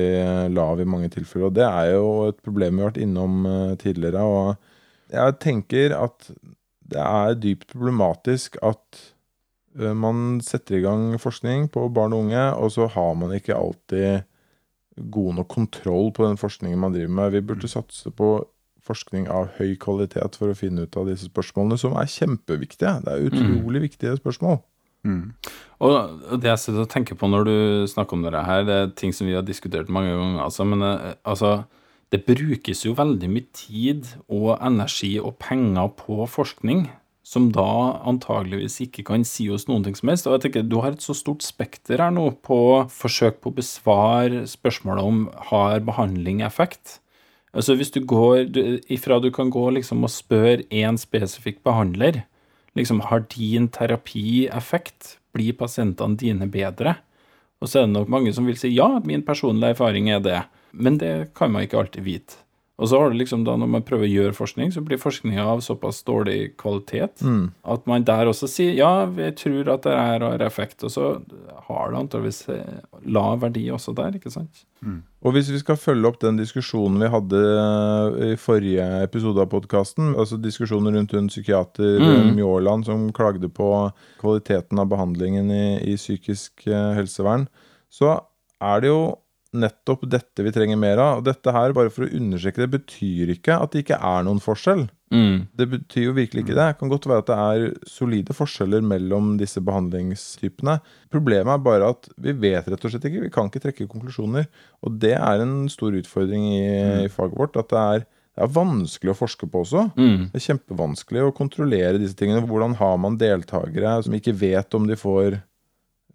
lav 0.54 0.80
i 0.80 0.88
mange 0.88 1.10
tilfeller. 1.12 1.50
Og 1.50 1.56
det 1.58 1.66
er 1.66 1.90
jo 1.96 2.08
et 2.30 2.38
problem 2.46 2.78
vi 2.78 2.84
har 2.84 2.92
vært 2.92 3.02
innom 3.04 3.48
eh, 3.48 3.74
tidligere. 3.80 4.22
Og 4.22 5.12
jeg 5.12 5.38
tenker 5.42 5.96
at 5.98 6.30
det 6.92 7.02
er 7.02 7.36
dypt 7.40 7.74
problematisk 7.74 8.56
at 8.62 9.02
eh, 9.02 9.11
man 9.74 10.40
setter 10.44 10.78
i 10.78 10.82
gang 10.84 11.14
forskning 11.20 11.70
på 11.72 11.86
barn 11.94 12.12
og 12.12 12.26
unge, 12.26 12.44
og 12.60 12.72
så 12.74 12.88
har 12.92 13.14
man 13.16 13.32
ikke 13.36 13.56
alltid 13.56 14.26
god 15.12 15.38
nok 15.38 15.48
kontroll 15.48 16.10
på 16.12 16.26
den 16.26 16.36
forskningen 16.40 16.80
man 16.80 16.92
driver 16.92 17.14
med. 17.16 17.32
Vi 17.32 17.44
burde 17.52 17.70
satse 17.70 18.10
på 18.12 18.34
forskning 18.82 19.28
av 19.30 19.52
høy 19.58 19.76
kvalitet 19.80 20.36
for 20.38 20.52
å 20.52 20.58
finne 20.58 20.86
ut 20.86 20.98
av 20.98 21.08
disse 21.08 21.30
spørsmålene, 21.30 21.78
som 21.80 21.94
er 21.96 22.10
kjempeviktige. 22.10 22.98
Det 23.04 23.12
er 23.14 23.28
utrolig 23.30 23.84
viktige 23.86 24.16
spørsmål. 24.18 24.58
Mm. 25.06 25.34
Og 25.82 26.38
det 26.38 26.50
jeg 26.50 26.62
sitter 26.62 26.84
og 26.84 26.90
tenker 26.92 27.18
på 27.18 27.30
når 27.30 27.46
du 27.48 27.56
snakker 27.90 28.18
om 28.18 28.24
det 28.26 28.44
her, 28.46 28.66
det 28.66 28.74
er 28.78 28.92
ting 28.98 29.14
som 29.14 29.26
vi 29.26 29.34
har 29.34 29.46
diskutert 29.46 29.90
mange 29.90 30.12
ganger, 30.14 30.42
altså, 30.44 30.66
men 30.68 30.82
eh, 30.86 31.14
altså 31.24 31.62
Det 32.12 32.26
brukes 32.26 32.84
jo 32.84 32.92
veldig 32.92 33.28
mye 33.32 33.46
tid 33.56 34.04
og 34.28 34.58
energi 34.60 35.14
og 35.16 35.38
penger 35.40 35.88
på 35.96 36.26
forskning 36.28 36.90
som 37.22 37.52
da 37.54 38.02
antageligvis 38.08 38.80
ikke 38.82 39.04
kan 39.06 39.22
si 39.26 39.46
oss 39.52 39.68
noen 39.68 39.84
ting 39.86 39.94
som 39.98 40.10
helst. 40.10 40.26
Og 40.26 40.36
jeg 40.36 40.46
tenker 40.46 40.66
Du 40.66 40.80
har 40.82 40.96
et 40.96 41.04
så 41.04 41.14
stort 41.14 41.44
spekter 41.46 42.02
her 42.02 42.10
nå 42.14 42.28
på 42.42 42.58
forsøk 42.90 43.40
på 43.40 43.52
å 43.52 43.58
besvare 43.60 44.42
spørsmålet 44.50 45.06
om 45.06 45.22
har 45.52 45.86
behandling 45.86 46.42
effekt. 46.42 46.98
Altså 47.54 47.76
Hvis 47.78 47.92
du 47.94 48.00
går 48.00 48.50
du, 48.50 48.62
ifra 48.90 49.20
du 49.20 49.30
kan 49.30 49.52
gå 49.52 49.70
liksom 49.78 50.02
og 50.04 50.12
spørre 50.12 50.66
én 50.72 50.98
spesifikk 50.98 51.62
behandler 51.62 52.24
liksom 52.74 53.02
Har 53.08 53.26
din 53.30 53.68
terapi 53.68 54.48
effekt? 54.48 55.18
Blir 55.32 55.54
pasientene 55.56 56.18
dine 56.18 56.48
bedre? 56.50 56.96
Og 57.62 57.68
så 57.70 57.82
er 57.82 57.86
det 57.86 57.94
nok 57.94 58.10
mange 58.10 58.32
som 58.34 58.48
vil 58.48 58.58
si 58.58 58.72
ja, 58.74 58.88
min 59.04 59.22
personlige 59.22 59.76
erfaring 59.76 60.10
er 60.10 60.20
det. 60.20 60.40
Men 60.72 60.98
det 60.98 61.32
kan 61.36 61.52
man 61.52 61.62
ikke 61.62 61.78
alltid 61.78 62.02
vite. 62.02 62.41
Og 62.80 62.88
så 62.88 62.98
har 62.98 63.10
du 63.12 63.18
liksom 63.20 63.44
da 63.44 63.52
når 63.60 63.68
man 63.68 63.84
prøver 63.84 64.08
å 64.08 64.10
gjøre 64.10 64.34
forskning, 64.34 64.72
så 64.72 64.80
blir 64.82 64.98
forskninga 64.98 65.44
av 65.44 65.60
såpass 65.60 66.00
dårlig 66.08 66.56
kvalitet 66.58 67.20
at 67.62 67.86
man 67.86 68.02
der 68.08 68.26
også 68.26 68.48
sier 68.48 68.72
ja, 68.74 69.04
vi 69.06 69.28
tror 69.36 69.68
at 69.74 69.84
det 69.84 69.92
her 69.92 70.24
har 70.24 70.42
effekt, 70.42 70.82
og 70.82 70.90
så 70.90 71.20
har 71.68 71.92
det 71.92 71.98
antakeligvis 72.00 72.48
eh, 72.48 72.80
lav 73.04 73.42
verdi 73.44 73.68
også 73.70 73.92
der, 73.94 74.16
ikke 74.16 74.32
sant? 74.32 74.64
Og 75.22 75.36
hvis 75.36 75.52
vi 75.52 75.60
skal 75.60 75.76
følge 75.78 76.08
opp 76.08 76.18
den 76.24 76.40
diskusjonen 76.40 76.98
vi 76.98 77.12
hadde 77.12 77.42
i 78.32 78.36
forrige 78.40 78.88
episode 79.04 79.44
av 79.44 79.52
podkasten, 79.52 80.16
altså 80.18 80.40
diskusjonen 80.42 80.96
rundt 80.96 81.14
en 81.14 81.30
psykiater 81.30 82.00
Mm. 82.02 82.34
Mjåland 82.34 82.84
som 82.86 83.12
klagde 83.12 83.48
på 83.48 83.92
kvaliteten 84.20 84.78
av 84.78 84.88
behandlingen 84.90 85.50
i, 85.50 85.92
i 85.92 85.96
psykisk 85.96 86.66
eh, 86.66 86.92
helsevern, 86.96 87.46
så 87.92 88.16
er 88.62 88.80
det 88.80 88.88
jo 88.88 89.02
nettopp 89.52 90.06
dette 90.10 90.44
vi 90.44 90.52
trenger 90.54 90.78
mer 90.80 91.00
av. 91.02 91.20
Og 91.20 91.26
dette 91.26 91.52
her, 91.54 91.74
bare 91.76 91.92
for 91.92 92.06
å 92.06 92.12
understreke 92.16 92.64
det, 92.64 92.70
betyr 92.72 93.32
ikke 93.34 93.58
at 93.60 93.74
det 93.74 93.84
ikke 93.84 93.98
er 93.98 94.24
noen 94.26 94.40
forskjell. 94.42 94.86
Mm. 95.12 95.44
Det 95.58 95.66
betyr 95.74 96.06
jo 96.06 96.14
virkelig 96.16 96.46
ikke 96.46 96.56
det. 96.56 96.68
Det 96.70 96.78
kan 96.80 96.92
godt 96.92 97.08
være 97.10 97.24
at 97.24 97.28
det 97.28 97.38
er 97.42 97.90
solide 97.90 98.36
forskjeller 98.36 98.84
mellom 98.86 99.34
disse 99.40 99.60
behandlingstypene. 99.64 100.78
Problemet 101.12 101.52
er 101.52 101.66
bare 101.66 101.92
at 101.92 102.08
vi 102.16 102.34
vet 102.46 102.72
rett 102.72 102.88
og 102.88 102.94
slett 102.94 103.06
ikke. 103.10 103.26
Vi 103.26 103.34
kan 103.34 103.52
ikke 103.52 103.64
trekke 103.66 103.90
konklusjoner. 103.92 104.48
Og 104.86 104.98
det 105.04 105.14
er 105.18 105.44
en 105.44 105.68
stor 105.72 105.94
utfordring 106.00 106.48
i, 106.54 106.66
i 107.04 107.12
faget 107.12 107.38
vårt. 107.38 107.60
At 107.60 107.72
det 107.72 107.84
er 107.84 108.10
det 108.32 108.46
er 108.46 108.52
vanskelig 108.54 109.12
å 109.12 109.18
forske 109.18 109.44
på 109.44 109.60
også. 109.60 109.90
Mm. 109.92 110.30
Det 110.32 110.38
er 110.38 110.44
kjempevanskelig 110.46 111.24
å 111.26 111.34
kontrollere 111.36 112.00
disse 112.00 112.16
tingene. 112.16 112.40
Hvordan 112.48 112.78
har 112.78 112.94
man 112.96 113.18
deltakere 113.20 113.98
som 114.06 114.14
ikke 114.16 114.32
vet 114.40 114.72
om 114.78 114.86
de 114.88 114.96
får 114.96 115.42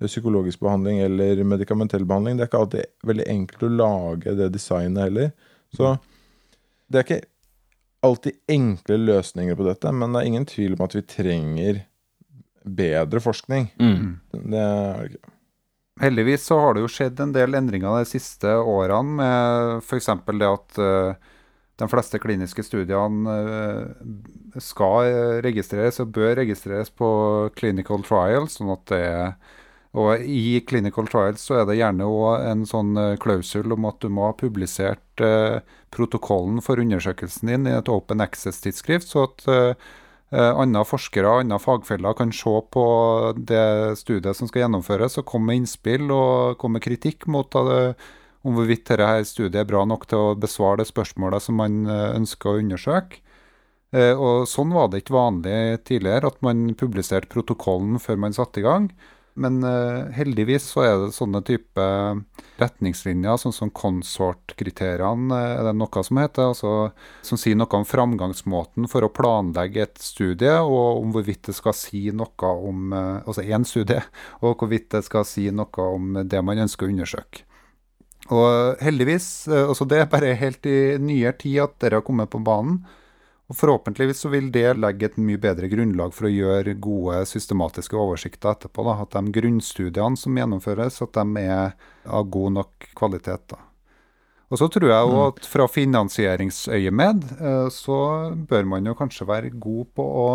psykologisk 0.05 0.61
behandling 0.61 0.99
eller 1.01 1.41
medikamentell 1.43 2.05
behandling? 2.05 2.37
Det 2.37 2.45
er 2.45 2.51
ikke 2.51 2.61
alltid 2.61 2.91
veldig 3.09 3.25
enkelt 3.33 3.65
å 3.65 3.73
lage 3.73 4.35
det 4.37 4.51
designet 4.53 5.07
heller. 5.07 5.31
Så 5.73 5.95
det 6.87 6.99
er 6.99 7.07
ikke 7.07 7.23
alltid 8.05 8.37
enkle 8.47 8.99
løsninger 9.01 9.57
på 9.57 9.65
dette, 9.67 9.91
men 9.91 10.13
det 10.13 10.21
er 10.21 10.29
ingen 10.29 10.45
tvil 10.47 10.77
om 10.77 10.85
at 10.85 10.95
vi 10.95 11.03
trenger 11.07 11.81
bedre 12.67 13.23
forskning. 13.23 13.71
Mm. 13.81 14.19
Det 14.37 14.61
er 14.61 15.01
det 15.01 15.09
ikke. 15.15 15.33
Heldigvis 15.97 16.43
så 16.45 16.59
har 16.61 16.75
det 16.75 16.83
jo 16.83 16.91
skjedd 16.93 17.19
en 17.23 17.33
del 17.33 17.57
endringer 17.57 17.95
de 17.97 18.05
siste 18.05 18.51
årene, 18.53 19.17
med 19.17 19.79
f.eks. 19.81 20.11
det 20.29 20.49
at 20.51 20.77
eh, 20.83 21.31
de 21.81 21.87
fleste 21.89 22.19
kliniske 22.21 22.65
studiene 22.65 23.37
eh, 23.37 24.59
skal 24.61 25.41
registreres 25.45 25.97
og 26.03 26.11
bør 26.13 26.35
registreres 26.43 26.93
på 26.93 27.09
clinical 27.57 28.05
trials. 28.05 28.59
sånn 28.59 28.75
at 28.75 28.85
det 28.93 29.01
er 29.07 29.33
og 29.97 30.23
I 30.23 30.61
clinical 30.69 31.07
trials 31.09 31.45
så 31.47 31.61
er 31.61 31.67
det 31.69 31.79
gjerne 31.79 32.07
òg 32.07 32.43
en 32.45 32.65
sånn 32.69 32.97
eh, 33.01 33.15
klausul 33.21 33.73
om 33.73 33.87
at 33.89 34.01
du 34.03 34.11
må 34.13 34.27
ha 34.29 34.35
publisert 34.37 35.23
eh, 35.23 35.59
protokollen 35.93 36.61
for 36.65 36.81
undersøkelsen 36.83 37.49
din 37.51 37.69
i 37.69 37.73
et 37.77 37.89
open 37.91 38.21
access-tidsskrift, 38.23 39.09
så 39.09 39.25
at 39.25 39.47
eh, 39.49 39.87
eh, 40.35 40.51
andre 40.51 40.85
forskere 40.85 41.31
og 41.31 41.45
andre 41.45 41.59
fagfeller 41.63 42.17
kan 42.19 42.35
se 42.35 42.55
på 42.75 42.85
det 43.37 43.97
studiet 44.03 44.37
som 44.37 44.51
skal 44.51 44.67
gjennomføres, 44.67 45.17
og 45.17 45.27
komme 45.31 45.51
med 45.51 45.63
innspill 45.63 46.11
og 46.13 46.59
komme 46.61 46.77
med 46.77 46.87
kritikk 46.87 47.29
mot 47.31 47.49
det, 47.57 47.95
om 48.47 48.55
hvorvidt 48.55 48.87
dette 48.87 49.27
studiet 49.27 49.61
er 49.63 49.69
bra 49.69 49.83
nok 49.87 50.05
til 50.07 50.21
å 50.21 50.35
besvare 50.39 50.81
det 50.81 50.91
spørsmålet 50.91 51.43
som 51.43 51.57
man 51.59 51.81
eh, 51.89 52.11
ønsker 52.19 52.53
å 52.53 52.61
undersøke. 52.61 53.23
Eh, 53.95 54.13
og 54.13 54.47
Sånn 54.51 54.73
var 54.75 54.89
det 54.91 55.03
ikke 55.03 55.15
vanlig 55.15 55.59
tidligere, 55.87 56.31
at 56.31 56.41
man 56.45 56.67
publiserte 56.79 57.31
protokollen 57.31 58.01
før 58.03 58.19
man 58.25 58.35
satte 58.35 58.61
i 58.61 58.67
gang. 58.67 58.89
Men 59.37 59.59
uh, 59.61 60.09
heldigvis 60.17 60.65
så 60.71 60.81
er 60.81 60.95
det 61.01 61.13
sånne 61.13 61.43
type 61.45 61.83
retningslinjer, 62.57 63.37
sånn 63.37 63.53
som 63.53 63.69
konsort-kriteriene, 63.69 65.29
eh, 65.35 65.51
er 65.59 65.67
det 65.67 65.73
noe 65.77 66.03
som 66.05 66.17
heter, 66.17 66.49
altså, 66.55 66.71
som 67.25 67.37
sier 67.37 67.57
noe 67.59 67.69
om 67.77 67.85
framgangsmåten 67.85 68.89
for 68.89 69.05
å 69.05 69.11
planlegge 69.13 69.85
et 69.85 70.01
studie, 70.01 70.55
og 70.57 71.03
om 71.03 71.13
hvorvidt 71.13 71.51
det 71.51 71.57
skal 71.57 71.77
si 71.77 72.07
noe 72.09 72.53
om 72.57 72.95
uh, 72.95 73.05
Altså 73.27 73.43
én 73.45 73.65
studie, 73.67 74.01
og 74.43 74.57
hvorvidt 74.57 74.89
det 74.95 75.03
skal 75.05 75.25
si 75.27 75.49
noe 75.53 75.89
om 75.93 76.23
det 76.25 76.41
man 76.41 76.65
ønsker 76.65 76.87
å 76.87 76.95
undersøke. 76.95 77.45
Og 78.33 78.81
heldigvis, 78.83 79.47
altså 79.47 79.85
det 79.87 80.01
er 80.01 80.09
bare 80.11 80.33
helt 80.35 80.65
i 80.67 80.97
nyere 80.99 81.37
tid 81.39 81.61
at 81.63 81.77
dere 81.79 82.01
har 82.01 82.07
kommet 82.07 82.31
på 82.33 82.41
banen. 82.43 82.81
Og 83.47 83.55
Forhåpentligvis 83.55 84.19
så 84.25 84.29
vil 84.33 84.49
det 84.51 84.73
legge 84.75 85.07
et 85.07 85.19
mye 85.23 85.39
bedre 85.39 85.69
grunnlag 85.71 86.11
for 86.15 86.27
å 86.27 86.33
gjøre 86.33 86.73
gode 86.83 87.21
systematiske 87.29 87.95
oversikter 87.95 88.51
etterpå. 88.51 88.83
Da. 88.83 88.97
At 89.05 89.15
de 89.15 89.31
grunnstudiene 89.37 90.19
som 90.19 90.35
gjennomføres, 90.35 90.99
at 91.05 91.15
de 91.15 91.43
er 91.45 91.77
av 92.03 92.27
god 92.33 92.57
nok 92.57 92.89
kvalitet. 92.99 93.45
Da. 93.53 93.61
Og 94.51 94.59
så 94.59 94.67
tror 94.71 94.91
jeg 94.91 95.07
jo 95.11 95.23
at 95.29 95.47
fra 95.47 95.67
finansieringsøyemed 95.71 97.23
eh, 97.39 97.69
så 97.71 97.97
bør 98.51 98.67
man 98.75 98.87
jo 98.87 98.95
kanskje 98.99 99.27
være 99.27 99.53
god 99.55 99.89
på 99.95 100.03
å 100.03 100.27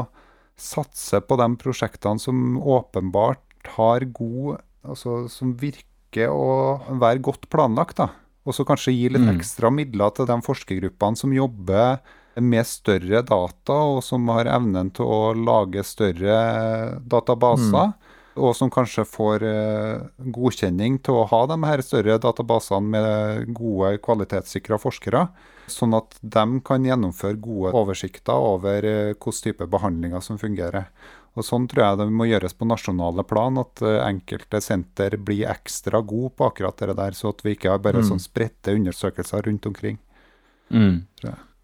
satse 0.57 1.21
på 1.25 1.37
de 1.41 1.49
prosjektene 1.61 2.21
som 2.21 2.59
åpenbart 2.61 3.73
har 3.77 4.05
god 4.15 4.61
Altså 4.83 5.29
som 5.31 5.53
virker 5.55 6.27
å 6.35 6.81
være 6.99 7.21
godt 7.23 7.45
planlagt, 7.53 8.01
da. 8.01 8.09
Og 8.43 8.57
så 8.57 8.65
kanskje 8.67 8.91
gi 8.97 9.05
litt 9.15 9.23
Mm. 9.23 9.37
ekstra 9.37 9.71
midler 9.71 10.11
til 10.11 10.27
de 10.27 10.35
forskergruppene 10.43 11.17
som 11.17 11.31
jobber 11.31 12.01
med 12.41 12.67
større 12.67 13.23
data, 13.23 13.73
og 13.97 14.03
som 14.05 14.29
har 14.33 14.49
evnen 14.49 14.91
til 14.97 15.05
å 15.05 15.33
lage 15.37 15.83
større 15.85 17.01
databaser. 17.05 17.93
Og 18.41 18.55
som 18.57 18.71
kanskje 18.73 19.05
får 19.05 19.43
eh, 19.45 20.05
godkjenning 20.33 20.95
til 21.05 21.19
å 21.21 21.27
ha 21.29 21.43
de 21.51 21.59
her 21.69 21.83
større 21.85 22.15
databasene 22.17 22.89
med 22.95 23.51
gode, 23.53 23.99
kvalitetssikra 24.01 24.79
forskere. 24.81 25.27
Sånn 25.69 25.93
at 25.99 26.17
de 26.25 26.47
kan 26.65 26.85
gjennomføre 26.89 27.37
gode 27.37 27.75
oversikter 27.77 28.33
over 28.33 28.89
eh, 28.89 29.11
hvilken 29.13 29.45
type 29.45 29.69
behandlinger 29.69 30.25
som 30.25 30.41
fungerer. 30.41 30.89
Og 31.37 31.45
Sånn 31.45 31.69
tror 31.69 31.85
jeg 31.85 32.01
det 32.01 32.09
må 32.13 32.25
gjøres 32.29 32.57
på 32.57 32.67
nasjonale 32.69 33.23
plan, 33.29 33.61
at 33.61 33.85
eh, 33.85 34.01
enkelte 34.01 34.61
senter 34.65 35.19
blir 35.21 35.53
ekstra 35.53 36.01
gode 36.01 36.33
på 36.37 36.49
akkurat 36.49 36.81
det 36.81 36.97
der, 36.97 37.13
så 37.13 37.37
at 37.37 37.45
vi 37.45 37.53
ikke 37.57 37.77
har 37.77 37.85
bare 37.85 38.01
Mm. 38.01 38.09
sånn 38.15 38.21
spredte 38.33 38.73
undersøkelser 38.73 39.45
rundt 39.45 39.67
omkring. 39.69 39.99
Mm. 40.73 41.05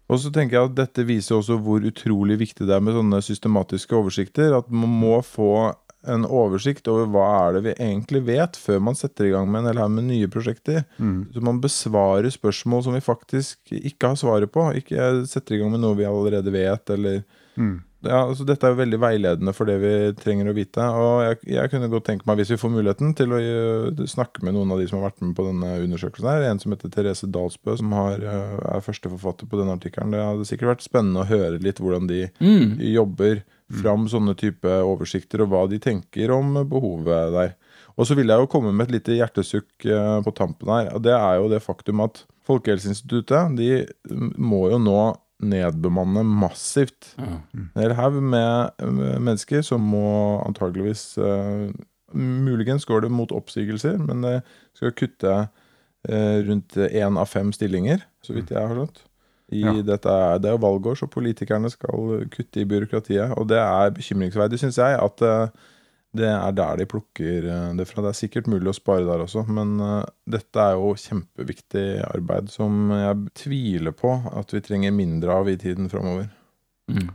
Og 0.09 0.17
så 0.21 0.31
tenker 0.33 0.57
jeg 0.57 0.71
at 0.71 0.77
dette 0.79 1.05
viser 1.05 1.37
også 1.37 1.59
hvor 1.61 1.83
utrolig 1.85 2.39
viktig 2.41 2.65
det 2.65 2.73
er 2.73 2.81
med 2.81 2.97
sånne 2.97 3.21
systematiske 3.21 3.93
oversikter. 3.93 4.55
At 4.57 4.71
man 4.73 4.89
må 4.89 5.19
få 5.25 5.75
en 6.07 6.23
oversikt 6.25 6.87
over 6.89 7.09
hva 7.11 7.25
er 7.43 7.57
det 7.57 7.61
vi 7.65 7.73
egentlig 7.75 8.21
vet, 8.29 8.57
før 8.57 8.79
man 8.87 8.97
setter 8.97 9.27
i 9.27 9.33
gang 9.33 9.49
med 9.51 9.61
en 9.61 9.69
hel 9.69 9.81
haug 9.83 9.91
med 9.97 10.07
nye 10.07 10.29
prosjekter. 10.31 10.85
Mm. 10.97 11.27
Så 11.35 11.43
man 11.45 11.59
besvarer 11.61 12.31
spørsmål 12.33 12.85
som 12.85 12.95
vi 12.95 13.03
faktisk 13.03 13.75
ikke 13.75 14.13
har 14.13 14.19
svaret 14.19 14.51
på. 14.55 14.63
Ikke 14.79 15.11
setter 15.29 15.57
i 15.57 15.61
gang 15.61 15.73
med 15.75 15.83
noe 15.83 15.99
vi 15.99 16.07
allerede 16.09 16.55
vet, 16.55 16.95
eller 16.95 17.21
Mm. 17.59 17.81
Ja, 18.05 18.19
altså 18.23 18.45
Dette 18.47 18.63
er 18.67 18.71
jo 18.73 18.79
veldig 18.79 18.99
veiledende 19.01 19.53
for 19.55 19.67
det 19.69 19.75
vi 19.81 19.91
trenger 20.21 20.49
å 20.51 20.55
vite. 20.55 20.79
Og 20.79 21.21
jeg, 21.25 21.39
jeg 21.55 21.71
kunne 21.73 21.89
godt 21.91 22.05
tenke 22.07 22.27
meg, 22.29 22.39
hvis 22.39 22.53
vi 22.53 22.59
får 22.61 22.71
muligheten, 22.71 23.13
til 23.19 23.35
å 23.35 23.39
eh, 23.43 24.03
snakke 24.07 24.43
med 24.45 24.55
noen 24.55 24.71
av 24.71 24.79
de 24.79 24.87
som 24.87 24.99
har 25.01 25.09
vært 25.09 25.21
med 25.25 25.35
på 25.35 25.45
denne 25.49 25.73
undersøkelsen. 25.83 26.29
her 26.31 26.47
En 26.49 26.59
som 26.63 26.71
heter 26.75 26.93
Therese 26.93 27.27
Dalsbø, 27.27 27.75
som 27.81 27.91
har, 27.97 28.23
eh, 28.23 28.57
er 28.77 28.85
første 28.85 29.11
forfatter 29.11 29.49
på 29.51 29.59
denne 29.59 29.75
artikkelen. 29.75 30.15
Det 30.15 30.23
hadde 30.23 30.47
sikkert 30.47 30.73
vært 30.77 30.87
spennende 30.87 31.25
å 31.25 31.29
høre 31.29 31.59
litt 31.61 31.79
hvordan 31.83 32.07
de 32.07 32.29
Mm. 32.39 32.77
jobber 32.93 33.43
fram 33.69 34.07
sånne 34.09 34.33
type 34.35 34.65
oversikter, 34.65 35.43
og 35.43 35.49
hva 35.51 35.67
de 35.69 35.77
tenker 35.77 36.31
om 36.33 36.55
behovet 36.65 37.33
der. 37.35 37.55
Og 37.99 38.07
så 38.07 38.15
vil 38.15 38.27
jeg 38.31 38.39
jo 38.39 38.47
komme 38.47 38.71
med 38.73 38.87
et 38.87 38.95
lite 38.95 39.17
hjertesukk 39.19 39.85
eh, 39.85 40.21
på 40.23 40.33
tampen 40.33 40.67
her. 40.71 40.93
og 40.95 41.03
Det 41.03 41.11
er 41.13 41.35
jo 41.37 41.49
det 41.51 41.61
faktum 41.61 42.01
at 42.01 42.23
Folkehelseinstituttet 42.47 43.55
de 43.57 43.85
må 44.39 44.69
jo 44.71 44.79
nå 44.81 45.17
nedbemanne 45.39 46.23
massivt. 46.27 47.13
Ja. 47.17 47.39
En 47.55 47.81
hel 47.83 47.93
haug 47.97 48.17
med 48.21 48.83
mennesker 49.23 49.63
som 49.65 49.81
må 49.81 50.41
antageligvis 50.45 51.13
uh, 51.21 51.69
Muligens 52.13 52.87
går 52.89 53.05
det 53.05 53.11
mot 53.13 53.31
oppsigelser, 53.31 53.99
men 54.01 54.23
det 54.25 54.39
skal 54.75 54.95
kutte 54.97 55.35
uh, 55.45 56.37
rundt 56.47 56.75
én 56.89 57.19
av 57.21 57.29
fem 57.29 57.51
stillinger, 57.53 58.01
så 58.25 58.33
vidt 58.33 58.49
jeg 58.51 58.59
har 58.65 58.75
skjønt. 58.75 59.03
I 59.51 59.63
Ja. 59.65 59.73
dette 59.81 60.09
er, 60.09 60.37
det 60.37 60.49
er 60.49 60.57
jo 60.57 60.61
valgår, 60.61 60.95
så 60.99 61.07
politikerne 61.09 61.69
skal 61.73 62.25
kutte 62.29 62.61
i 62.61 62.65
byråkratiet. 62.69 63.31
Og 63.37 63.47
det 63.49 63.57
er 63.57 63.89
bekymringsverdig, 63.95 64.59
syns 64.61 64.77
jeg, 64.77 64.97
at 65.01 65.21
eh, 65.25 65.47
det 66.17 66.25
er 66.25 66.53
der 66.57 66.79
de 66.79 66.87
plukker 66.89 67.45
eh, 67.45 67.73
det 67.77 67.85
fra. 67.89 68.01
Det 68.01 68.13
er 68.13 68.17
sikkert 68.17 68.49
mulig 68.49 68.71
å 68.71 68.77
spare 68.77 69.05
der 69.05 69.21
også, 69.25 69.43
men 69.49 69.75
eh, 69.83 70.07
dette 70.37 70.63
er 70.63 70.77
jo 70.77 70.95
kjempeviktig 70.97 71.87
arbeid 72.07 72.49
som 72.53 72.89
jeg 72.95 73.35
tviler 73.43 73.93
på 73.95 74.15
at 74.33 74.55
vi 74.55 74.63
trenger 74.65 74.95
mindre 74.95 75.37
av 75.41 75.51
i 75.51 75.57
tiden 75.61 75.91
framover. 75.91 76.31
Mm. 76.89 77.11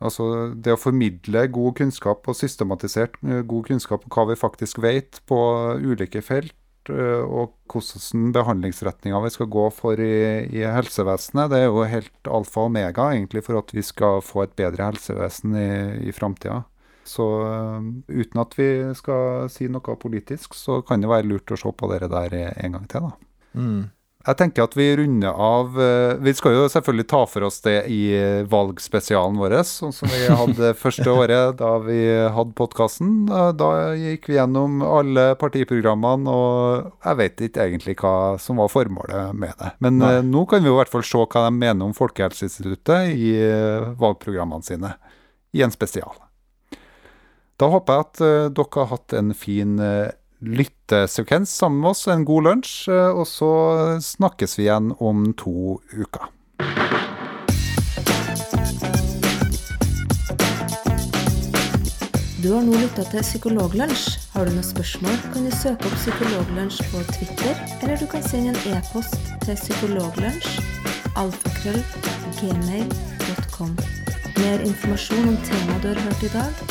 Altså 0.00 0.24
det 0.54 0.76
å 0.76 0.80
formidle 0.80 1.48
god 1.50 1.74
kunnskap 1.82 2.30
og 2.30 2.38
systematisert 2.38 3.18
eh, 3.26 3.42
god 3.42 3.72
kunnskap 3.72 4.06
om 4.06 4.14
hva 4.14 4.28
vi 4.30 4.38
faktisk 4.38 4.82
vet 4.84 5.22
på 5.26 5.40
ulike 5.82 6.22
felt, 6.24 6.54
og 6.90 7.52
hvordan 7.70 8.30
behandlingsretninga 8.34 9.18
vi 9.22 9.30
skal 9.30 9.46
gå 9.52 9.66
for 9.70 10.00
i, 10.00 10.46
i 10.48 10.62
helsevesenet, 10.64 11.52
det 11.52 11.58
er 11.60 11.68
jo 11.68 11.84
helt 11.86 12.30
alfa 12.32 12.64
og 12.64 12.70
omega 12.70 13.04
egentlig 13.12 13.44
for 13.46 13.60
at 13.60 13.70
vi 13.76 13.84
skal 13.84 14.24
få 14.24 14.46
et 14.46 14.56
bedre 14.58 14.88
helsevesen 14.88 15.54
i, 15.60 15.68
i 16.08 16.14
framtida. 16.16 16.62
Så 17.10 17.28
eh, 17.46 17.78
uten 18.20 18.42
at 18.44 18.58
vi 18.58 18.70
skal 18.98 19.48
si 19.52 19.70
noe 19.72 19.96
politisk, 20.00 20.54
så 20.58 20.80
kan 20.86 21.02
det 21.02 21.10
være 21.10 21.30
lurt 21.30 21.50
å 21.50 21.58
se 21.58 21.72
på 21.72 21.90
det 21.90 22.06
der 22.10 22.36
en 22.52 22.78
gang 22.78 22.86
til, 22.90 23.08
da. 23.08 23.16
Mm. 23.58 23.88
Jeg 24.20 24.36
tenker 24.36 24.66
at 24.66 24.74
vi 24.76 24.84
runder 24.98 25.32
av 25.32 25.78
eh, 25.80 26.18
Vi 26.20 26.34
skal 26.36 26.52
jo 26.52 26.66
selvfølgelig 26.68 27.06
ta 27.08 27.22
for 27.28 27.46
oss 27.46 27.62
det 27.64 27.76
i 27.88 28.02
valgspesialen 28.52 29.38
vår, 29.40 29.54
sånn 29.64 29.94
som 29.96 30.12
vi 30.12 30.26
hadde 30.28 30.74
første 30.76 31.08
året 31.08 31.56
da 31.60 31.72
vi 31.80 32.02
hadde 32.34 32.56
podkasten. 32.58 33.24
Da, 33.30 33.70
gikk 33.96 34.28
vi 34.28 34.36
gjennom 34.36 34.84
alle 34.84 35.30
partiprogrammene, 35.40 36.28
og 36.28 36.90
jeg 37.06 37.20
vet 37.22 37.44
ikke 37.48 37.68
egentlig 37.70 37.96
hva 38.02 38.14
som 38.42 38.60
var 38.60 38.72
formålet 38.72 39.32
med 39.32 39.56
det. 39.56 39.72
Men 39.80 40.00
Nei. 40.02 40.14
eh, 40.18 40.24
nå 40.26 40.44
kan 40.50 40.60
vi 40.60 40.68
jo 40.68 40.76
i 40.76 40.82
hvert 40.82 40.92
fall 40.92 41.06
se 41.06 41.24
hva 41.24 41.46
de 41.48 41.56
mener 41.56 41.88
om 41.88 41.96
Folkehelseinstituttet 41.96 43.14
i 43.16 43.32
valgprogrammene 44.00 44.68
sine, 44.68 44.98
i 45.56 45.64
en 45.64 45.72
spesial. 45.72 46.12
Da 47.60 47.68
håper 47.68 47.92
jeg 47.92 48.06
at 48.06 48.20
eh, 48.24 48.48
dere 48.56 48.80
har 48.80 48.86
hatt 48.94 49.14
en 49.18 49.34
fin 49.36 49.74
eh, 49.84 50.08
lyttesekvens 50.40 51.52
sammen 51.52 51.82
med 51.82 51.90
oss, 51.90 52.06
en 52.08 52.24
god 52.24 52.46
lunsj, 52.46 52.76
eh, 52.88 53.12
og 53.12 53.26
så 53.28 53.50
snakkes 54.00 54.56
vi 54.56 54.64
igjen 54.64 54.94
om 54.96 55.26
to 55.36 55.76
uker. 55.92 56.30
Du 62.40 62.48
har 62.54 62.64
nå 62.64 62.72
lytta 62.80 63.04
til 63.12 63.20
Psykologlunsj. 63.20 64.16
Har 64.32 64.48
du 64.48 64.56
noen 64.56 64.64
spørsmål, 64.64 65.20
kan 65.34 65.44
du 65.44 65.52
søke 65.52 65.84
opp 65.84 66.00
Psykologlunsj 66.00 66.80
på 66.88 67.04
Twitter, 67.12 67.60
eller 67.82 68.00
du 68.00 68.08
kan 68.08 68.24
sende 68.24 68.54
en 68.56 68.78
e-post 68.78 69.20
til 69.44 69.60
psykologlunsj 69.60 70.62
alfakrøll 71.20 71.82
gmail.com. 72.40 73.76
Mer 74.40 74.64
informasjon 74.64 75.34
om 75.34 75.42
temaet 75.44 75.84
du 75.84 75.92
har 75.92 76.06
hørt 76.06 76.24
i 76.24 76.32
dag, 76.32 76.70